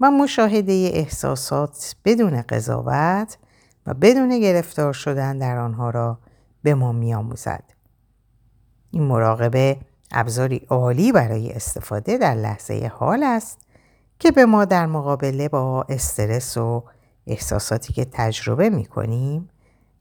و 0.00 0.10
مشاهده 0.10 0.72
احساسات 0.72 1.96
بدون 2.04 2.42
قضاوت 2.42 3.38
و 3.86 3.94
بدون 3.94 4.40
گرفتار 4.40 4.92
شدن 4.92 5.38
در 5.38 5.58
آنها 5.58 5.90
را 5.90 6.18
به 6.62 6.74
ما 6.74 6.88
آموزد. 6.88 7.64
این 8.90 9.02
مراقبه 9.02 9.76
ابزاری 10.10 10.66
عالی 10.68 11.12
برای 11.12 11.52
استفاده 11.52 12.18
در 12.18 12.34
لحظه 12.34 12.92
حال 12.94 13.22
است 13.22 13.58
که 14.18 14.30
به 14.30 14.46
ما 14.46 14.64
در 14.64 14.86
مقابله 14.86 15.48
با 15.48 15.86
استرس 15.88 16.56
و 16.56 16.84
احساساتی 17.26 17.92
که 17.92 18.04
تجربه 18.04 18.70
می 18.70 18.84
کنیم 18.84 19.48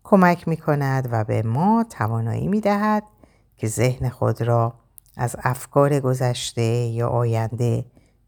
کمک 0.04 0.48
می 0.48 0.58
کند 0.58 1.10
و 1.12 1.24
به 1.24 1.42
ما 1.42 1.86
توانایی 1.90 2.48
می 2.48 2.62
دهد 2.62 3.04
که 3.58 3.68
ذهن 3.68 4.10
خود 4.10 4.42
را 4.42 4.74
از 5.18 5.36
افکار 5.44 6.00
گذشته 6.00 6.62
یا 6.62 7.08
آینده 7.08 7.86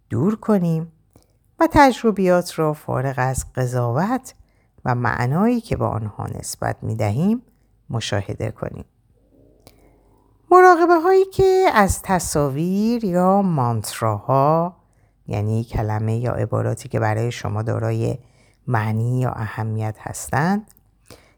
دور 0.10 0.36
کنیم 0.36 0.92
و 1.60 1.68
تجربیات 1.72 2.60
را 2.60 2.74
فارغ 2.74 3.16
از 3.18 3.46
قضاوت 3.56 4.34
و 4.86 4.96
معنایی 4.96 5.62
که 5.62 5.78
به 5.78 5.86
آنها 5.86 6.28
نسبت 6.28 6.76
می 6.82 6.96
دهیم 6.96 7.42
مشاهده 7.90 8.52
کنیم. 8.52 8.86
مراقبه 10.52 10.96
هایی 10.96 11.26
که 11.26 11.70
از 11.74 12.02
تصاویر 12.02 13.06
یا 13.06 13.42
مانتراها 13.42 14.76
یعنی 15.28 15.64
کلمه 15.64 16.18
یا 16.18 16.32
عباراتی 16.32 16.90
که 16.90 17.00
برای 17.00 17.32
شما 17.32 17.62
دارای 17.62 18.18
معنی 18.68 19.20
یا 19.20 19.32
اهمیت 19.32 19.96
هستند 20.00 20.72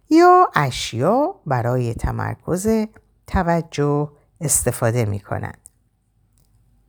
یا 0.10 0.52
اشیا 0.56 1.36
برای 1.46 1.94
تمرکز 1.94 2.88
توجه 3.28 4.12
استفاده 4.42 5.06
می 5.06 5.20
کنند. 5.20 5.58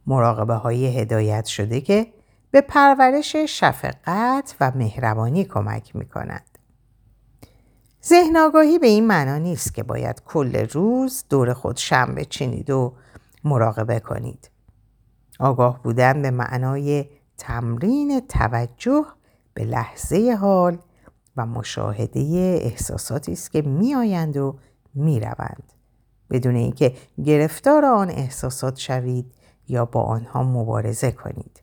مراقبه 0.06 0.54
های 0.54 0.98
هدایت 0.98 1.44
شده 1.44 1.80
که 1.80 2.12
به 2.50 2.60
پرورش 2.60 3.36
شفقت 3.36 4.56
و 4.60 4.72
مهربانی 4.74 5.44
کمک 5.44 5.96
می 5.96 6.06
کنند. 6.06 6.51
ذهن 8.06 8.36
آگاهی 8.36 8.78
به 8.78 8.86
این 8.86 9.06
معنا 9.06 9.38
نیست 9.38 9.74
که 9.74 9.82
باید 9.82 10.22
کل 10.24 10.56
روز 10.56 11.24
دور 11.28 11.54
خود 11.54 11.76
شم 11.76 12.14
بچینید 12.14 12.70
و 12.70 12.94
مراقبه 13.44 14.00
کنید. 14.00 14.50
آگاه 15.40 15.82
بودن 15.82 16.22
به 16.22 16.30
معنای 16.30 17.04
تمرین 17.38 18.20
توجه 18.20 19.04
به 19.54 19.64
لحظه 19.64 20.36
حال 20.40 20.78
و 21.36 21.46
مشاهده 21.46 22.20
احساساتی 22.62 23.32
است 23.32 23.50
که 23.50 23.62
میآیند 23.62 24.36
و 24.36 24.58
می‌روند. 24.94 25.72
بدون 26.30 26.56
اینکه 26.56 26.94
گرفتار 27.24 27.84
آن 27.84 28.10
احساسات 28.10 28.78
شوید 28.78 29.34
یا 29.68 29.84
با 29.84 30.02
آنها 30.02 30.42
مبارزه 30.42 31.12
کنید. 31.12 31.62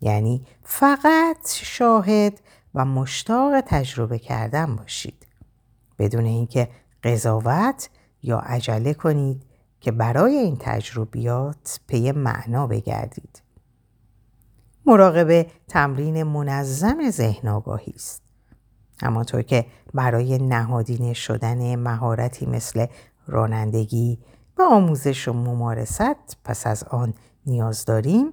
یعنی 0.00 0.46
فقط 0.62 1.48
شاهد 1.50 2.40
و 2.74 2.84
مشتاق 2.84 3.60
تجربه 3.60 4.18
کردن 4.18 4.76
باشید. 4.76 5.21
بدون 6.02 6.24
اینکه 6.24 6.68
قضاوت 7.04 7.90
یا 8.22 8.38
عجله 8.38 8.94
کنید 8.94 9.42
که 9.80 9.92
برای 9.92 10.36
این 10.36 10.56
تجربیات 10.60 11.80
پی 11.86 12.12
معنا 12.12 12.66
بگردید. 12.66 13.42
مراقبه 14.86 15.46
تمرین 15.68 16.22
منظم 16.22 17.10
ذهن 17.10 17.48
آگاهی 17.48 17.92
است. 17.96 18.22
همانطور 19.02 19.42
که 19.42 19.66
برای 19.94 20.38
نهادینه 20.38 21.12
شدن 21.12 21.76
مهارتی 21.76 22.46
مثل 22.46 22.86
رانندگی 23.26 24.18
و 24.58 24.62
آموزش 24.62 25.28
و 25.28 25.32
ممارست 25.32 26.36
پس 26.44 26.66
از 26.66 26.84
آن 26.84 27.14
نیاز 27.46 27.84
داریم 27.84 28.32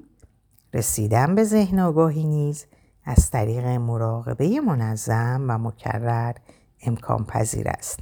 رسیدن 0.73 1.35
به 1.35 1.43
ذهن 1.43 1.79
آگاهی 1.79 2.23
نیز 2.23 2.65
از 3.05 3.31
طریق 3.31 3.65
مراقبه 3.65 4.59
منظم 4.59 5.45
و 5.47 5.57
مکرر 5.57 6.33
امکان 6.81 7.25
پذیر 7.25 7.69
است. 7.69 7.99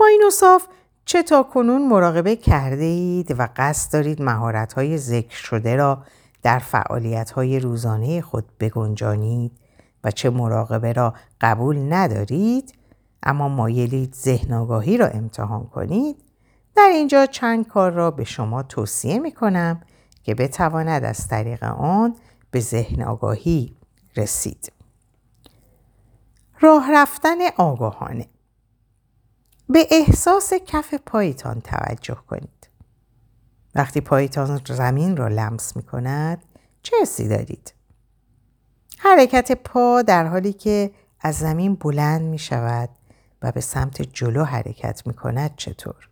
ما 0.00 0.06
این 0.06 0.22
اصاف 0.26 0.66
چه 1.04 1.22
تا 1.22 1.42
کنون 1.42 1.88
مراقبه 1.88 2.36
کرده 2.36 2.84
اید 2.84 3.34
و 3.38 3.48
قصد 3.56 3.92
دارید 3.92 4.22
مهارت 4.22 4.72
های 4.72 4.98
ذکر 4.98 5.36
شده 5.36 5.76
را 5.76 6.02
در 6.42 6.58
فعالیت 6.58 7.30
های 7.30 7.60
روزانه 7.60 8.20
خود 8.20 8.44
بگنجانید 8.60 9.52
و 10.04 10.10
چه 10.10 10.30
مراقبه 10.30 10.92
را 10.92 11.14
قبول 11.40 11.92
ندارید 11.92 12.74
اما 13.22 13.48
مایلید 13.48 14.14
ذهن 14.14 14.52
آگاهی 14.52 14.96
را 14.96 15.06
امتحان 15.06 15.66
کنید 15.66 16.16
در 16.76 16.88
اینجا 16.92 17.26
چند 17.26 17.68
کار 17.68 17.92
را 17.92 18.10
به 18.10 18.24
شما 18.24 18.62
توصیه 18.62 19.18
می 19.18 19.32
کنم 19.32 19.80
که 20.22 20.34
بتواند 20.34 21.04
از 21.04 21.28
طریق 21.28 21.62
آن 21.64 22.14
به 22.50 22.60
ذهن 22.60 23.02
آگاهی 23.02 23.76
رسید. 24.16 24.72
راه 26.60 26.92
رفتن 26.92 27.38
آگاهانه 27.56 28.28
به 29.68 29.86
احساس 29.90 30.52
کف 30.66 30.94
پایتان 30.94 31.60
توجه 31.60 32.18
کنید. 32.28 32.68
وقتی 33.74 34.00
پایتان 34.00 34.60
زمین 34.68 35.16
را 35.16 35.28
لمس 35.28 35.76
می 35.76 35.82
کند 35.82 36.44
چه 36.82 36.96
حسی 37.02 37.28
دارید؟ 37.28 37.74
حرکت 38.98 39.52
پا 39.52 40.02
در 40.02 40.26
حالی 40.26 40.52
که 40.52 40.90
از 41.20 41.38
زمین 41.38 41.74
بلند 41.74 42.22
می 42.22 42.38
شود 42.38 42.88
و 43.42 43.52
به 43.52 43.60
سمت 43.60 44.02
جلو 44.02 44.44
حرکت 44.44 45.06
می 45.06 45.14
کند 45.14 45.56
چطور؟ 45.56 46.08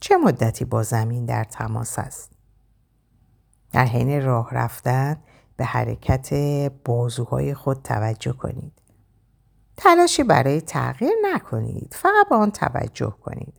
چه 0.00 0.16
مدتی 0.16 0.64
با 0.64 0.82
زمین 0.82 1.24
در 1.24 1.44
تماس 1.44 1.98
است؟ 1.98 2.30
در 3.72 3.84
حین 3.84 4.24
راه 4.24 4.54
رفتن 4.54 5.16
به 5.56 5.64
حرکت 5.64 6.34
بازوهای 6.84 7.54
خود 7.54 7.82
توجه 7.82 8.32
کنید. 8.32 8.79
تلاشی 9.82 10.22
برای 10.22 10.60
تغییر 10.60 11.12
نکنید. 11.22 11.94
فقط 11.96 12.28
به 12.28 12.34
آن 12.34 12.50
توجه 12.50 13.16
کنید. 13.24 13.54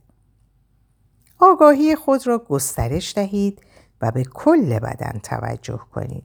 آگاهی 1.38 1.96
خود 1.96 2.26
را 2.26 2.38
گسترش 2.38 3.14
دهید 3.14 3.62
و 4.00 4.10
به 4.10 4.24
کل 4.24 4.78
بدن 4.78 5.20
توجه 5.22 5.80
کنید. 5.94 6.24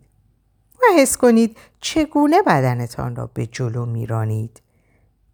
و 0.75 0.99
حس 0.99 1.17
کنید 1.17 1.57
چگونه 1.79 2.41
بدنتان 2.41 3.15
را 3.15 3.29
به 3.33 3.45
جلو 3.45 3.85
میرانید. 3.85 4.61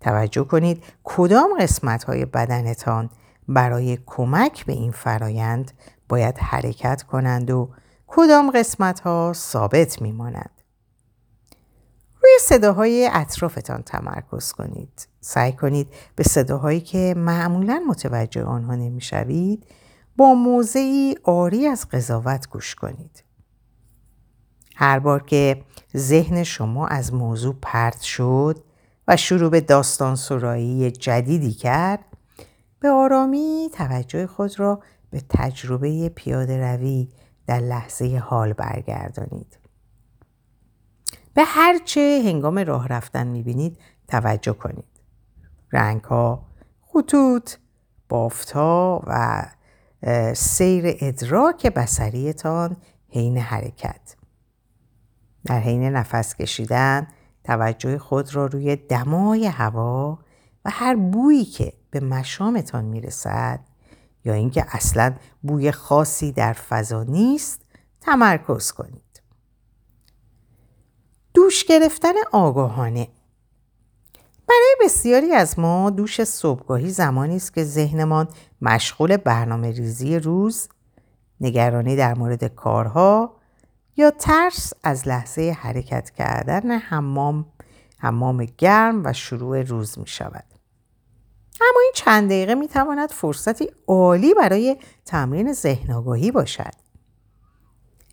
توجه 0.01 0.43
کنید 0.43 0.83
کدام 1.03 1.49
قسمت 1.59 2.03
های 2.03 2.25
بدنتان 2.25 3.09
برای 3.47 3.97
کمک 4.05 4.65
به 4.65 4.73
این 4.73 4.91
فرایند 4.91 5.71
باید 6.09 6.37
حرکت 6.37 7.03
کنند 7.03 7.51
و 7.51 7.69
کدام 8.07 8.51
قسمت 8.51 8.99
ها 8.99 9.31
ثابت 9.35 10.01
میمانند. 10.01 10.62
روی 12.23 12.31
صداهای 12.41 13.09
اطرافتان 13.13 13.81
تمرکز 13.81 14.51
کنید. 14.51 15.07
سعی 15.21 15.51
کنید 15.51 15.87
به 16.15 16.23
صداهایی 16.23 16.81
که 16.81 17.13
معمولا 17.17 17.83
متوجه 17.87 18.43
آنها 18.43 18.75
نمی‌شوید 18.75 19.65
با 20.17 20.33
موضعی 20.33 21.15
آری 21.23 21.67
از 21.67 21.89
قضاوت 21.89 22.49
گوش 22.49 22.75
کنید. 22.75 23.23
هر 24.75 24.99
بار 24.99 25.23
که 25.23 25.63
ذهن 25.97 26.43
شما 26.43 26.87
از 26.87 27.13
موضوع 27.13 27.55
پرت 27.61 28.01
شد 28.01 28.63
و 29.07 29.17
شروع 29.17 29.49
به 29.49 29.61
داستان 29.61 30.15
سرایی 30.15 30.91
جدیدی 30.91 31.53
کرد 31.53 32.05
به 32.79 32.89
آرامی 32.89 33.69
توجه 33.73 34.27
خود 34.27 34.59
را 34.59 34.81
به 35.09 35.21
تجربه 35.29 36.09
پیاده 36.09 36.57
روی 36.57 37.09
در 37.47 37.59
لحظه 37.59 38.17
حال 38.25 38.53
برگردانید. 38.53 39.62
به 41.33 41.43
هر 41.43 41.77
چه 41.85 42.21
هنگام 42.25 42.59
راه 42.59 42.87
رفتن 42.87 43.27
می‌بینید 43.27 43.77
توجه 44.07 44.53
کنید. 44.53 45.01
رنگ 45.71 46.03
ها، 46.03 46.45
خطوط، 46.81 47.51
بافتها 48.09 49.03
و 49.07 49.45
سیر 50.33 50.97
ادراک 50.99 51.67
بسریتان 51.67 52.77
حین 53.09 53.37
حرکت. 53.37 54.15
در 55.45 55.59
حین 55.59 55.83
نفس 55.83 56.35
کشیدن 56.35 57.07
توجه 57.43 57.97
خود 57.97 58.35
را 58.35 58.45
روی 58.45 58.75
دمای 58.75 59.45
هوا 59.45 60.19
و 60.65 60.69
هر 60.69 60.95
بویی 60.95 61.45
که 61.45 61.73
به 61.91 61.99
مشامتان 61.99 62.85
می‌رسد 62.85 63.59
یا 64.25 64.33
اینکه 64.33 64.65
اصلا 64.67 65.15
بوی 65.41 65.71
خاصی 65.71 66.31
در 66.31 66.53
فضا 66.53 67.03
نیست 67.03 67.61
تمرکز 68.01 68.71
کنید. 68.71 69.12
دوش 71.33 71.63
گرفتن 71.65 72.13
آگاهانه 72.31 73.07
برای 74.47 74.75
بسیاری 74.85 75.31
از 75.31 75.59
ما 75.59 75.89
دوش 75.89 76.23
صبحگاهی 76.23 76.89
زمانی 76.89 77.35
است 77.35 77.53
که 77.53 77.63
ذهنمان 77.63 78.27
مشغول 78.61 79.17
برنامه 79.17 79.71
ریزی 79.71 80.19
روز، 80.19 80.69
نگرانی 81.41 81.95
در 81.95 82.13
مورد 82.13 82.43
کارها 82.43 83.35
یا 83.97 84.11
ترس 84.11 84.73
از 84.83 85.07
لحظه 85.07 85.57
حرکت 85.59 86.09
کردن 86.09 86.71
حمام 86.71 87.45
حمام 87.97 88.45
گرم 88.57 89.05
و 89.05 89.13
شروع 89.13 89.61
روز 89.61 89.99
می 89.99 90.07
شود. 90.07 90.45
اما 91.61 91.79
این 91.81 91.91
چند 91.95 92.29
دقیقه 92.29 92.55
می 92.55 92.67
تواند 92.67 93.11
فرصتی 93.11 93.71
عالی 93.87 94.33
برای 94.33 94.77
تمرین 95.05 95.53
ذهن 95.53 96.01
باشد. 96.33 96.82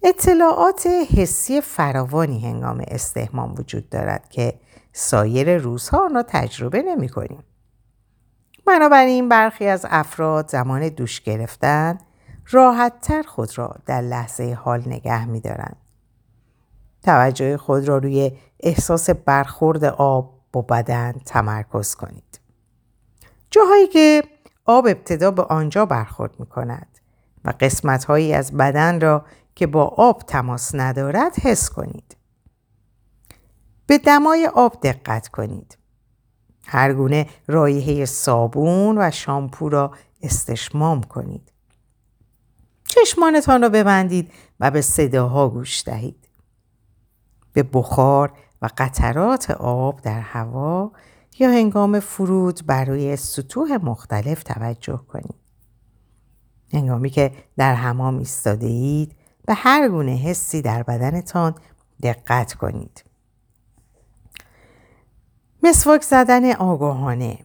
اطلاعات 0.03 0.87
حسی 0.87 1.61
فراوانی 1.61 2.41
هنگام 2.41 2.85
استهمام 2.89 3.55
وجود 3.59 3.89
دارد 3.89 4.29
که 4.29 4.55
سایر 4.93 5.59
روزها 5.59 6.05
آن 6.05 6.15
را 6.15 6.23
تجربه 6.23 6.83
نمی 6.83 7.09
کنیم. 7.09 7.43
بنابراین 8.67 9.29
برخی 9.29 9.67
از 9.67 9.87
افراد 9.91 10.51
زمان 10.51 10.89
دوش 10.89 11.21
گرفتن 11.21 11.99
راحتتر 12.51 13.23
خود 13.23 13.59
را 13.59 13.77
در 13.87 14.01
لحظه 14.01 14.59
حال 14.61 14.83
نگه 14.87 15.27
می 15.27 15.41
دارند. 15.41 15.77
توجه 17.03 17.57
خود 17.57 17.89
را 17.89 17.99
روی 17.99 18.33
احساس 18.61 19.11
برخورد 19.11 19.85
آب 19.85 20.41
با 20.53 20.63
بدن 20.63 21.13
تمرکز 21.13 21.95
کنید. 21.95 22.41
جاهایی 23.51 23.87
که 23.87 24.23
آب 24.65 24.87
ابتدا 24.87 25.31
به 25.31 25.43
آنجا 25.43 25.87
برخورد 25.87 26.41
می 26.41 26.47
کند 26.47 26.87
و 27.45 27.53
قسمت 27.61 28.05
هایی 28.05 28.35
از 28.35 28.57
بدن 28.57 29.01
را 29.01 29.25
که 29.55 29.67
با 29.67 29.85
آب 29.85 30.23
تماس 30.23 30.75
ندارد 30.75 31.39
حس 31.39 31.71
کنید. 31.71 32.17
به 33.87 33.99
دمای 33.99 34.51
آب 34.55 34.81
دقت 34.83 35.29
کنید. 35.29 35.79
هر 36.67 36.93
گونه 36.93 37.27
رایحه 37.47 38.05
صابون 38.05 38.99
و 38.99 39.11
شامپو 39.11 39.69
را 39.69 39.93
استشمام 40.23 41.03
کنید. 41.03 41.53
چشمانتان 42.85 43.63
را 43.63 43.69
ببندید 43.69 44.33
و 44.61 44.71
به 44.71 44.81
صداها 44.81 45.49
گوش 45.49 45.83
دهید. 45.87 46.29
به 47.53 47.63
بخار 47.63 48.33
و 48.63 48.69
قطرات 48.79 49.51
آب 49.51 50.01
در 50.01 50.21
هوا 50.21 50.93
یا 51.39 51.51
هنگام 51.51 52.01
فرود 52.01 52.61
برای 52.67 53.17
سطوح 53.17 53.77
مختلف 53.83 54.43
توجه 54.43 55.01
کنید. 55.09 55.41
هنگامی 56.73 57.11
که 57.11 57.33
در 57.57 57.75
حمام 57.75 58.19
ایستاده 58.19 58.67
اید 58.67 59.15
به 59.51 59.57
هر 59.57 59.89
گونه 59.89 60.13
حسی 60.13 60.63
در 60.63 60.83
بدنتان 60.83 61.55
دقت 62.03 62.55
کنید. 62.55 63.05
مسواک 65.63 66.03
زدن 66.03 66.53
آگاهانه 66.53 67.39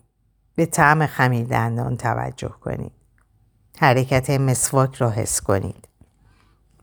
به 0.56 0.66
طعم 0.66 1.06
خمیر 1.06 1.46
دندان 1.46 1.98
توجه 1.98 2.50
کنید. 2.62 2.92
حرکت 3.80 4.30
مسواک 4.30 4.96
را 4.96 5.10
حس 5.10 5.42
کنید. 5.42 5.88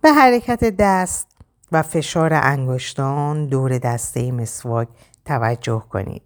به 0.00 0.12
حرکت 0.12 0.64
دست 0.78 1.28
و 1.72 1.82
فشار 1.82 2.34
انگشتان 2.34 3.46
دور 3.46 3.78
دسته 3.78 4.32
مسواک 4.32 4.88
توجه 5.24 5.84
کنید. 5.90 6.22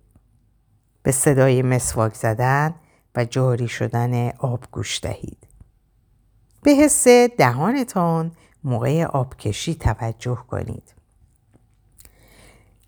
به 1.03 1.13
صدای 1.13 1.63
مسواک 1.63 2.15
زدن 2.15 2.75
و 3.15 3.25
جاری 3.25 3.69
شدن 3.69 4.31
آب 4.31 4.65
گوش 4.71 5.01
دهید. 5.01 5.47
به 6.63 6.71
حس 6.71 7.09
دهانتان 7.39 8.33
موقع 8.67 9.05
آبکشی 9.05 9.75
توجه 9.75 10.39
کنید. 10.51 10.95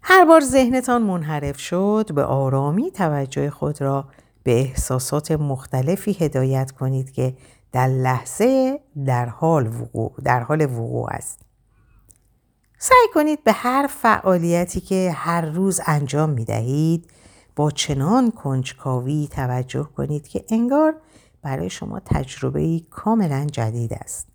هر 0.02 0.24
بار 0.24 0.40
ذهنتان 0.40 1.02
منحرف 1.02 1.58
شد 1.58 2.10
به 2.14 2.24
آرامی 2.24 2.90
توجه 2.90 3.50
خود 3.50 3.80
را 3.80 4.08
به 4.42 4.60
احساسات 4.60 5.30
مختلفی 5.30 6.12
هدایت 6.12 6.70
کنید 6.70 7.12
که 7.12 7.34
در 7.72 7.88
لحظه 7.88 8.80
در 9.06 9.26
حال 9.26 9.66
وقوع, 9.66 10.12
در 10.24 10.40
حال 10.40 10.62
وقوع 10.62 11.08
است. 11.10 11.40
سعی 12.78 13.08
کنید 13.14 13.44
به 13.44 13.52
هر 13.52 13.86
فعالیتی 13.86 14.80
که 14.80 15.12
هر 15.14 15.40
روز 15.40 15.80
انجام 15.86 16.30
می 16.30 16.44
دهید 16.44 17.10
با 17.56 17.70
چنان 17.70 18.30
کنجکاوی 18.30 19.28
توجه 19.30 19.88
کنید 19.96 20.28
که 20.28 20.44
انگار 20.50 20.94
برای 21.42 21.70
شما 21.70 22.00
تجربه 22.00 22.80
کاملا 22.90 23.46
جدید 23.52 23.92
است. 23.92 24.27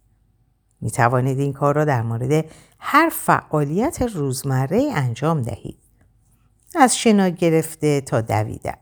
می 0.84 0.92
توانید 0.92 1.40
این 1.40 1.54
کار 1.54 1.76
را 1.76 1.86
در 1.86 2.02
مورد 2.02 2.46
هر 2.80 3.10
فعالیت 3.10 4.02
روزمره 4.02 4.92
انجام 4.94 5.42
دهید. 5.42 5.80
از 6.76 6.98
شنا 6.98 7.30
گرفته 7.30 8.02
تا 8.02 8.22
دویدن. 8.22 8.78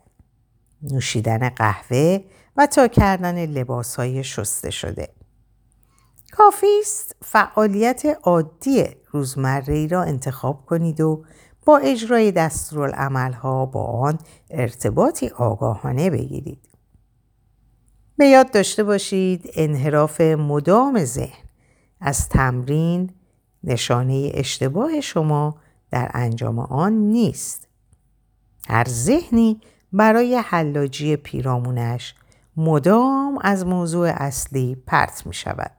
نوشیدن 0.83 1.49
قهوه 1.49 2.19
و 2.57 2.67
تا 2.67 2.87
کردن 2.87 3.45
لباس 3.45 3.95
های 3.95 4.23
شسته 4.23 4.71
شده. 4.71 5.09
کافی 6.31 6.79
است 6.81 7.15
فعالیت 7.21 8.17
عادی 8.23 8.85
روزمره 9.11 9.87
را 9.87 10.03
انتخاب 10.03 10.65
کنید 10.65 11.01
و 11.01 11.23
با 11.65 11.77
اجرای 11.77 12.31
دستورالعملها 12.31 13.65
با 13.65 13.83
آن 13.83 14.19
ارتباطی 14.49 15.29
آگاهانه 15.29 16.09
بگیرید. 16.09 16.69
به 18.17 18.27
یاد 18.27 18.51
داشته 18.51 18.83
باشید 18.83 19.51
انحراف 19.53 20.21
مدام 20.21 21.05
ذهن 21.05 21.40
از 22.01 22.29
تمرین 22.29 23.09
نشانه 23.63 24.31
اشتباه 24.33 25.01
شما 25.01 25.55
در 25.91 26.11
انجام 26.13 26.59
آن 26.59 26.93
نیست. 26.93 27.67
هر 28.67 28.85
ذهنی 28.89 29.61
برای 29.93 30.35
حلاجی 30.35 31.15
پیرامونش 31.15 32.15
مدام 32.57 33.39
از 33.41 33.65
موضوع 33.65 34.07
اصلی 34.15 34.75
پرت 34.87 35.23
می 35.25 35.33
شود. 35.33 35.71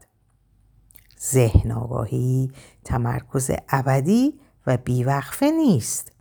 ذهن 1.31 1.73
آگاهی 1.73 2.53
تمرکز 2.85 3.51
ابدی 3.69 4.41
و 4.67 4.77
بیوقفه 4.77 5.51
نیست. 5.51 6.13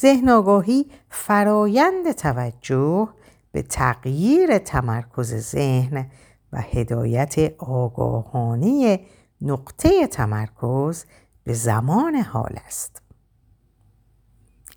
ذهن 0.00 0.28
آگاهی 0.28 0.86
فرایند 1.10 2.12
توجه 2.12 3.08
به 3.52 3.62
تغییر 3.62 4.58
تمرکز 4.58 5.34
ذهن 5.34 6.10
و 6.52 6.60
هدایت 6.60 7.54
آگاهانه 7.58 9.00
نقطه 9.42 10.06
تمرکز 10.06 11.04
به 11.44 11.52
زمان 11.52 12.14
حال 12.14 12.58
است. 12.66 13.02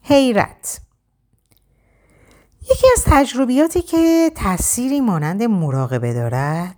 حیرت 0.02 0.82
یکی 2.62 2.88
از 2.98 3.04
تجربیاتی 3.06 3.82
که 3.82 4.32
تأثیری 4.36 5.02
مانند 5.02 5.44
مراقبه 5.44 6.14
دارد 6.14 6.76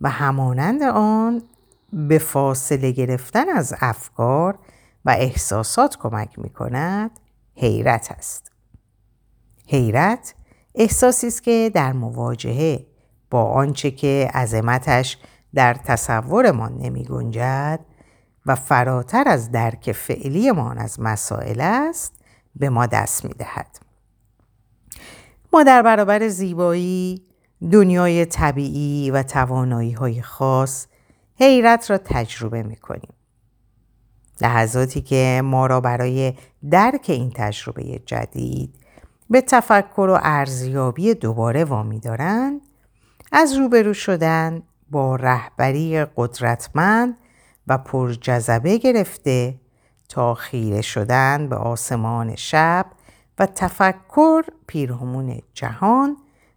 و 0.00 0.10
همانند 0.10 0.82
آن 0.82 1.42
به 1.92 2.18
فاصله 2.18 2.90
گرفتن 2.90 3.48
از 3.48 3.74
افکار 3.80 4.58
و 5.04 5.10
احساسات 5.10 5.96
کمک 5.96 6.38
می 6.38 6.50
کند 6.50 7.10
حیرت 7.56 8.12
است. 8.16 8.52
حیرت 9.66 10.34
احساسی 10.74 11.26
است 11.26 11.42
که 11.42 11.70
در 11.74 11.92
مواجهه 11.92 12.86
با 13.30 13.44
آنچه 13.44 13.90
که 13.90 14.30
عظمتش 14.34 15.18
در 15.54 15.74
تصورمان 15.74 16.78
نمی 16.78 17.04
گنجد 17.04 17.80
و 18.46 18.54
فراتر 18.54 19.24
از 19.26 19.50
درک 19.50 19.92
فعلیمان 19.92 20.78
از 20.78 21.00
مسائل 21.00 21.60
است 21.60 22.12
به 22.56 22.68
ما 22.68 22.86
دست 22.86 23.24
می 23.24 23.34
دهد. 23.34 23.78
ما 25.52 25.62
در 25.62 25.82
برابر 25.82 26.28
زیبایی، 26.28 27.22
دنیای 27.72 28.26
طبیعی 28.26 29.10
و 29.10 29.22
توانایی 29.22 29.92
های 29.92 30.22
خاص 30.22 30.86
حیرت 31.40 31.90
را 31.90 31.98
تجربه 31.98 32.62
می 32.62 32.76
کنیم. 32.76 33.14
لحظاتی 34.40 35.00
که 35.00 35.42
ما 35.44 35.66
را 35.66 35.80
برای 35.80 36.34
درک 36.70 37.04
این 37.08 37.32
تجربه 37.34 37.98
جدید 38.06 38.74
به 39.30 39.40
تفکر 39.40 40.08
و 40.10 40.18
ارزیابی 40.22 41.14
دوباره 41.14 41.64
وامی 41.64 42.00
دارند 42.00 42.60
از 43.32 43.54
روبرو 43.54 43.94
شدن 43.94 44.62
با 44.94 45.16
رهبری 45.16 46.04
قدرتمند 46.16 47.18
و 47.66 47.78
پرجذبه 47.78 48.78
گرفته 48.78 49.54
تا 50.08 50.34
خیره 50.34 50.82
شدن 50.82 51.48
به 51.48 51.56
آسمان 51.56 52.36
شب 52.36 52.86
و 53.38 53.46
تفکر 53.46 54.42
پیرامون 54.66 55.40
جهان 55.54 56.16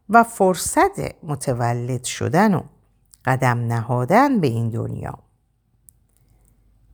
و 0.10 0.24
فرصت 0.24 1.24
متولد 1.24 2.04
شدن 2.04 2.54
و 2.54 2.62
قدم 3.26 3.60
نهادن 3.60 4.40
به 4.40 4.48
این 4.48 4.70
دنیا 4.70 5.20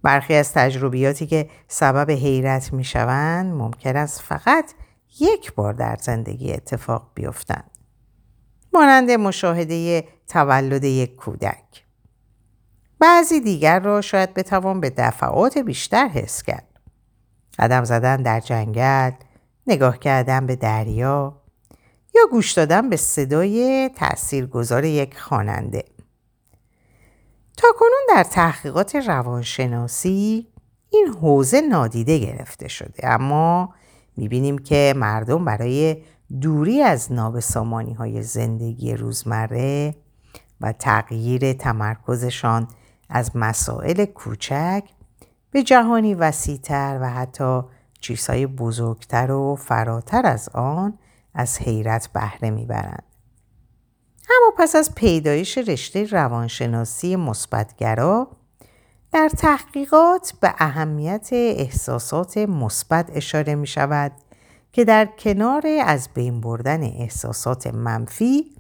برخی 0.02 0.36
از 0.36 0.54
تجربیاتی 0.54 1.28
که 1.28 1.50
سبب 1.68 2.12
حیرت 2.12 2.74
می 2.74 2.84
شوند 2.84 3.54
ممکن 3.54 3.96
است 3.96 4.22
فقط 4.22 4.74
یک 5.20 5.54
بار 5.54 5.74
در 5.74 5.98
زندگی 6.02 6.54
اتفاق 6.54 7.12
بیفتند. 7.16 7.73
مانند 8.74 9.12
مشاهده 9.12 10.08
تولد 10.28 10.84
یک 10.84 11.16
کودک. 11.16 11.84
بعضی 13.00 13.40
دیگر 13.40 13.80
را 13.80 14.02
شاید 14.02 14.34
بتوان 14.34 14.80
به 14.80 14.90
دفعات 14.90 15.58
بیشتر 15.58 16.08
حس 16.08 16.44
کرد. 16.44 16.68
قدم 17.60 17.84
زدن 17.84 18.22
در 18.22 18.40
جنگل، 18.40 19.12
نگاه 19.68 20.00
کردن 20.00 20.46
به 20.46 20.56
دریا 20.56 21.42
یا 22.16 22.22
گوش 22.32 22.52
دادن 22.52 22.90
به 22.90 22.98
صدای 22.98 23.90
تاثیرگذار 23.96 24.86
یک 24.86 25.20
خواننده. 25.20 25.86
تا 27.58 27.68
کنون 27.80 28.08
در 28.10 28.24
تحقیقات 28.24 28.96
روانشناسی 28.96 30.48
این 30.90 31.08
حوزه 31.08 31.62
نادیده 31.62 32.18
گرفته 32.18 32.68
شده 32.68 33.08
اما 33.08 33.74
می‌بینیم 34.18 34.58
که 34.58 34.94
مردم 34.98 35.46
برای 35.46 36.04
دوری 36.42 36.82
از 36.82 37.12
نابسامانی 37.12 37.94
های 37.94 38.24
زندگی 38.24 38.94
روزمره 38.94 39.96
و 40.62 40.72
تغییر 40.72 41.54
تمرکزشان 41.54 42.68
از 43.10 43.32
مسائل 43.36 44.06
کوچک 44.06 44.84
به 45.52 45.64
جهانی 45.64 46.14
وسیعتر 46.14 47.00
و 47.02 47.10
حتی 47.10 47.62
چیزهای 48.00 48.48
بزرگتر 48.48 49.32
و 49.32 49.56
فراتر 49.56 50.26
از 50.26 50.50
آن 50.50 50.98
از 51.34 51.60
حیرت 51.60 52.10
بهره 52.14 52.50
می‌برند. 52.50 53.04
اما 54.30 54.54
پس 54.58 54.76
از 54.76 54.96
پیدایش 54.96 55.58
رشته 55.58 56.06
روانشناسی 56.06 57.16
مثبتگرا 57.16 58.28
در 59.12 59.30
تحقیقات 59.30 60.34
به 60.42 60.54
اهمیت 60.58 61.30
احساسات 61.32 62.38
مثبت 62.38 63.10
اشاره 63.14 63.56
می 63.56 63.68
شود 63.68 64.12
که 64.74 64.86
در 64.86 65.06
کنار 65.06 65.64
از 65.86 66.10
بین 66.14 66.42
بردن 66.42 66.84
احساسات 66.84 67.68
منفی 67.68 68.56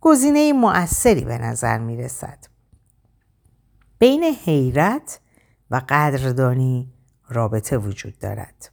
گزینه 0.00 0.52
مؤثری 0.52 1.24
به 1.24 1.38
نظر 1.38 1.78
می 1.78 1.96
رسد. 1.96 2.38
بین 3.98 4.24
حیرت 4.44 5.20
و 5.70 5.82
قدردانی 5.88 6.92
رابطه 7.28 7.78
وجود 7.78 8.18
دارد. 8.18 8.70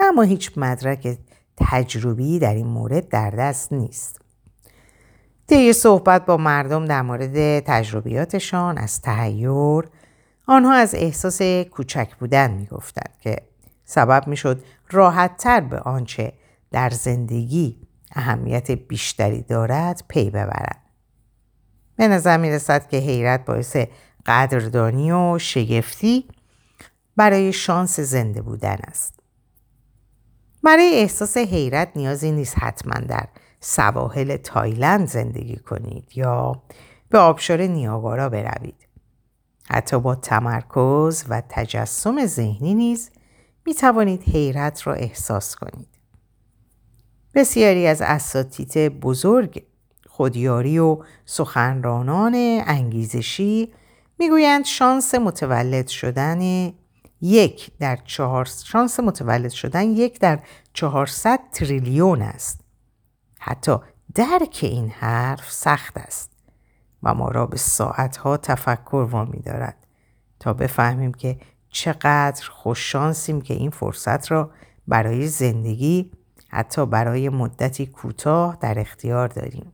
اما 0.00 0.22
هیچ 0.22 0.52
مدرک 0.56 1.18
تجربی 1.56 2.38
در 2.38 2.54
این 2.54 2.66
مورد 2.66 3.08
در 3.08 3.30
دست 3.30 3.72
نیست. 3.72 4.20
طی 5.46 5.72
صحبت 5.72 6.26
با 6.26 6.36
مردم 6.36 6.84
در 6.84 7.02
مورد 7.02 7.60
تجربیاتشان 7.60 8.78
از 8.78 9.02
تهیر 9.02 9.88
آنها 10.46 10.72
از 10.72 10.94
احساس 10.94 11.42
کوچک 11.42 12.16
بودن 12.20 12.50
می‌گفتند 12.50 13.12
که 13.20 13.36
سبب 13.84 14.26
می‌شد 14.26 14.64
راحت 14.90 15.36
تر 15.36 15.60
به 15.60 15.78
آنچه 15.78 16.32
در 16.70 16.90
زندگی 16.90 17.86
اهمیت 18.12 18.70
بیشتری 18.70 19.42
دارد 19.42 20.04
پی 20.08 20.30
ببرند. 20.30 20.82
به 21.96 22.08
نظر 22.08 22.36
می 22.36 22.50
رسد 22.50 22.88
که 22.88 22.96
حیرت 22.96 23.44
باعث 23.44 23.76
قدردانی 24.26 25.12
و 25.12 25.38
شگفتی 25.38 26.28
برای 27.16 27.52
شانس 27.52 28.00
زنده 28.00 28.42
بودن 28.42 28.76
است. 28.88 29.20
برای 30.62 30.94
احساس 30.94 31.36
حیرت 31.36 31.88
نیازی 31.96 32.32
نیست 32.32 32.58
حتما 32.58 33.06
در 33.06 33.28
سواحل 33.60 34.36
تایلند 34.36 35.08
زندگی 35.08 35.56
کنید 35.56 36.08
یا 36.14 36.62
به 37.08 37.18
آبشار 37.18 37.62
نیاگارا 37.62 38.28
بروید. 38.28 38.86
حتی 39.68 40.00
با 40.00 40.14
تمرکز 40.14 41.24
و 41.28 41.42
تجسم 41.48 42.26
ذهنی 42.26 42.74
نیز 42.74 43.10
می 43.66 43.74
توانید 43.74 44.22
حیرت 44.22 44.86
را 44.86 44.94
احساس 44.94 45.56
کنید. 45.56 45.88
بسیاری 47.34 47.86
از 47.86 48.02
اساتید 48.02 49.00
بزرگ 49.00 49.64
خودیاری 50.06 50.78
و 50.78 50.98
سخنرانان 51.24 52.34
انگیزشی 52.66 53.72
می‌گویند 54.18 54.64
شانس 54.64 55.14
متولد 55.14 55.88
شدن 55.88 56.72
یک 57.20 57.70
در 57.78 57.98
چهار 58.04 58.44
شانس 58.44 59.00
متولد 59.00 59.50
شدن 59.50 59.90
یک 59.90 60.20
در 60.20 60.38
چهارصد 60.72 61.40
تریلیون 61.52 62.22
است. 62.22 62.60
حتی 63.38 63.76
درک 64.14 64.58
این 64.62 64.88
حرف 64.90 65.52
سخت 65.52 65.96
است 65.96 66.32
و 67.02 67.14
ما 67.14 67.28
را 67.28 67.46
به 67.46 67.56
ساعتها 67.56 68.36
تفکر 68.36 69.08
وامی 69.10 69.40
دارد 69.40 69.86
تا 70.40 70.52
بفهمیم 70.52 71.14
که 71.14 71.38
چقدر 71.76 72.48
خوششانسیم 72.50 73.40
که 73.40 73.54
این 73.54 73.70
فرصت 73.70 74.30
را 74.30 74.50
برای 74.88 75.26
زندگی 75.26 76.10
حتی 76.48 76.86
برای 76.86 77.28
مدتی 77.28 77.86
کوتاه 77.86 78.58
در 78.60 78.78
اختیار 78.78 79.28
داریم. 79.28 79.72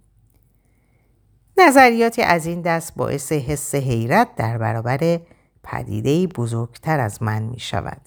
نظریاتی 1.59 2.23
از 2.23 2.47
این 2.47 2.63
دست 2.63 2.95
باعث 2.95 3.33
حس 3.33 3.75
حیرت 3.75 4.29
در 4.37 4.59
برابر 4.59 5.21
پدیده 5.63 6.27
بزرگتر 6.27 7.01
از 7.01 7.23
من 7.23 7.43
می 7.43 7.61
شود. 7.61 8.01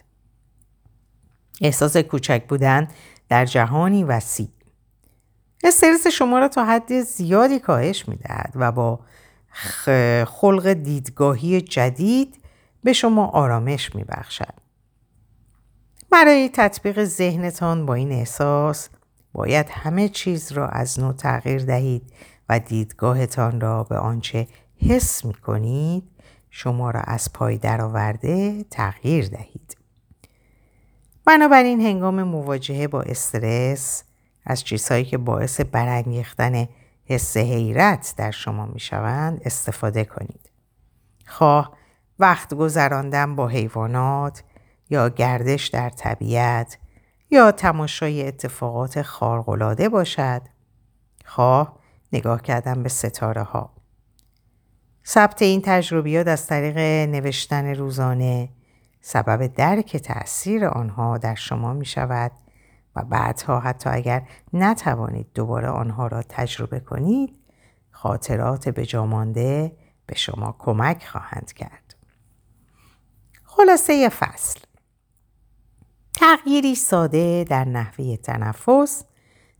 احساس 1.62 1.98
کوچک 1.98 2.48
بودن 2.48 2.88
در 3.30 3.46
جهانی 3.46 4.04
وسیع. 4.04 4.50
استرس 5.64 6.08
شما 6.08 6.40
را 6.40 6.48
تا 6.48 6.66
حد 6.66 7.02
زیادی 7.02 7.60
کاهش 7.60 8.08
می 8.08 8.16
دهد 8.16 8.54
و 8.56 8.72
با 8.72 9.00
خلق 10.26 10.74
دیدگاهی 10.74 11.62
جدید 11.62 12.45
به 12.86 12.94
شما 12.94 13.26
آرامش 13.26 13.96
می 13.96 14.04
بخشد. 14.04 14.54
برای 16.12 16.50
تطبیق 16.50 17.04
ذهنتان 17.04 17.86
با 17.86 17.94
این 17.94 18.12
احساس 18.12 18.90
باید 19.34 19.70
همه 19.70 20.10
چیز 20.10 20.52
را 20.52 20.68
از 20.68 21.00
نو 21.00 21.14
تغییر 21.14 21.66
دهید 21.66 22.14
و 22.50 22.60
دیدگاهتان 22.60 23.62
را 23.62 23.84
به 23.84 23.98
آنچه 23.98 24.48
حس 24.88 25.26
می 25.26 25.34
کنید 25.34 26.04
شما 26.50 26.92
را 26.92 27.00
از 27.00 27.34
پای 27.34 27.58
درآورده 27.58 28.66
تغییر 28.72 29.28
دهید. 29.28 29.78
بنابراین 31.26 31.82
هنگام 31.82 32.24
مواجهه 32.24 32.88
با 32.88 33.02
استرس 33.02 34.04
از 34.46 34.64
چیزهایی 34.64 35.06
که 35.06 35.18
باعث 35.18 35.62
برانگیختن 35.62 36.68
حس 37.06 37.38
حیرت 37.38 38.14
در 38.18 38.32
شما 38.32 38.66
می 38.66 38.80
شوند 38.80 39.42
استفاده 39.46 40.04
کنید. 40.04 40.50
خواه 41.26 41.75
وقت 42.20 42.54
گذراندن 42.54 43.36
با 43.36 43.48
حیوانات 43.48 44.44
یا 44.90 45.10
گردش 45.10 45.68
در 45.68 45.90
طبیعت 45.90 46.78
یا 47.32 47.52
تماشای 47.52 48.28
اتفاقات 48.28 49.02
خارق‌العاده 49.02 49.90
باشد 49.90 50.42
خواه 51.26 51.80
نگاه 52.14 52.42
کردن 52.42 52.84
به 52.84 52.90
ستاره 52.90 53.44
ها 53.44 53.74
ثبت 55.06 55.42
این 55.42 55.62
تجربیات 55.66 56.28
از 56.28 56.48
طریق 56.48 56.78
نوشتن 57.10 57.76
روزانه 57.76 58.50
سبب 59.02 59.48
درک 59.48 59.98
تاثیر 59.98 60.66
آنها 60.66 61.18
در 61.18 61.36
شما 61.36 61.74
می 61.74 61.86
شود 61.86 62.32
و 62.96 63.02
بعدها 63.02 63.60
حتی 63.60 63.90
اگر 63.90 64.28
نتوانید 64.54 65.28
دوباره 65.34 65.68
آنها 65.68 66.08
را 66.08 66.22
تجربه 66.22 66.80
کنید 66.80 67.36
خاطرات 67.92 68.70
بجامانده 68.70 69.72
به 70.06 70.16
شما 70.16 70.56
کمک 70.60 71.06
خواهند 71.06 71.54
کرد. 71.54 71.85
خلاصه 73.58 74.10
فصل 74.10 74.60
تغییری 76.14 76.76
ساده 76.76 77.44
در 77.44 77.66
نحوه 77.66 78.18
تنفس 78.18 79.04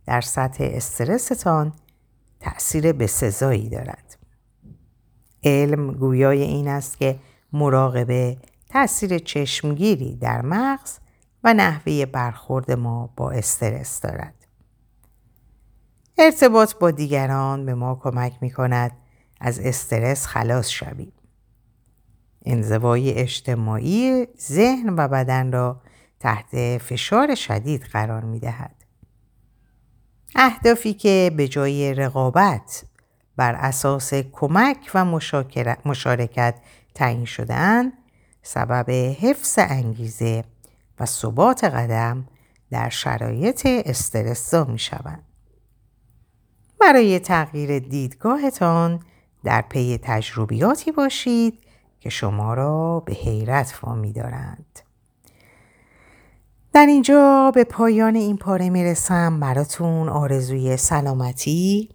در 0.06 0.20
سطح 0.20 0.64
استرستان 0.70 1.72
تأثیر 2.40 2.92
بسزایی 2.92 3.68
دارد. 3.68 4.16
علم 5.44 5.92
گویای 5.92 6.42
این 6.42 6.68
است 6.68 6.98
که 6.98 7.18
مراقبه 7.52 8.36
تأثیر 8.68 9.18
چشمگیری 9.18 10.16
در 10.16 10.42
مغز 10.42 10.98
و 11.44 11.54
نحوه 11.54 12.06
برخورد 12.06 12.70
ما 12.72 13.10
با 13.16 13.30
استرس 13.30 14.00
دارد. 14.00 14.34
ارتباط 16.18 16.74
با 16.74 16.90
دیگران 16.90 17.66
به 17.66 17.74
ما 17.74 18.00
کمک 18.02 18.32
می 18.40 18.50
کند 18.50 18.92
از 19.40 19.58
استرس 19.58 20.26
خلاص 20.26 20.68
شویم. 20.68 21.12
انزوای 22.46 23.12
اجتماعی 23.12 24.26
ذهن 24.40 24.94
و 24.96 25.08
بدن 25.08 25.52
را 25.52 25.80
تحت 26.20 26.78
فشار 26.78 27.34
شدید 27.34 27.82
قرار 27.82 28.24
می 28.24 28.38
دهد. 28.40 28.74
اهدافی 30.34 30.94
که 30.94 31.32
به 31.36 31.48
جای 31.48 31.94
رقابت 31.94 32.84
بر 33.36 33.54
اساس 33.54 34.14
کمک 34.14 34.90
و 34.94 35.04
مشارکت 35.84 36.54
تعیین 36.94 37.24
شدن 37.24 37.92
سبب 38.42 38.90
حفظ 39.20 39.58
انگیزه 39.58 40.44
و 41.00 41.06
ثبات 41.06 41.64
قدم 41.64 42.26
در 42.70 42.88
شرایط 42.88 43.66
استرسا 43.66 44.64
می 44.64 44.78
شوند. 44.78 45.22
برای 46.80 47.18
تغییر 47.18 47.78
دیدگاهتان 47.78 49.00
در 49.44 49.60
پی 49.60 49.98
تجربیاتی 50.02 50.92
باشید 50.92 51.65
که 52.06 52.10
شما 52.10 52.54
را 52.54 53.00
به 53.00 53.12
حیرت 53.12 53.78
وامی 53.82 54.12
دارند. 54.12 54.80
در 56.72 56.86
اینجا 56.86 57.52
به 57.54 57.64
پایان 57.64 58.14
این 58.14 58.36
پاره 58.36 58.70
می‌رسم 58.70 59.40
براتون 59.40 60.08
آرزوی 60.08 60.76
سلامتی، 60.76 61.88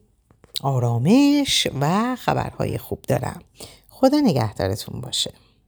آرامش 0.61 1.67
و 1.81 2.15
خبرهای 2.15 2.77
خوب 2.77 3.01
دارم. 3.01 3.41
خدا 3.89 4.19
نگهدارتون 4.19 5.01
باشه. 5.01 5.33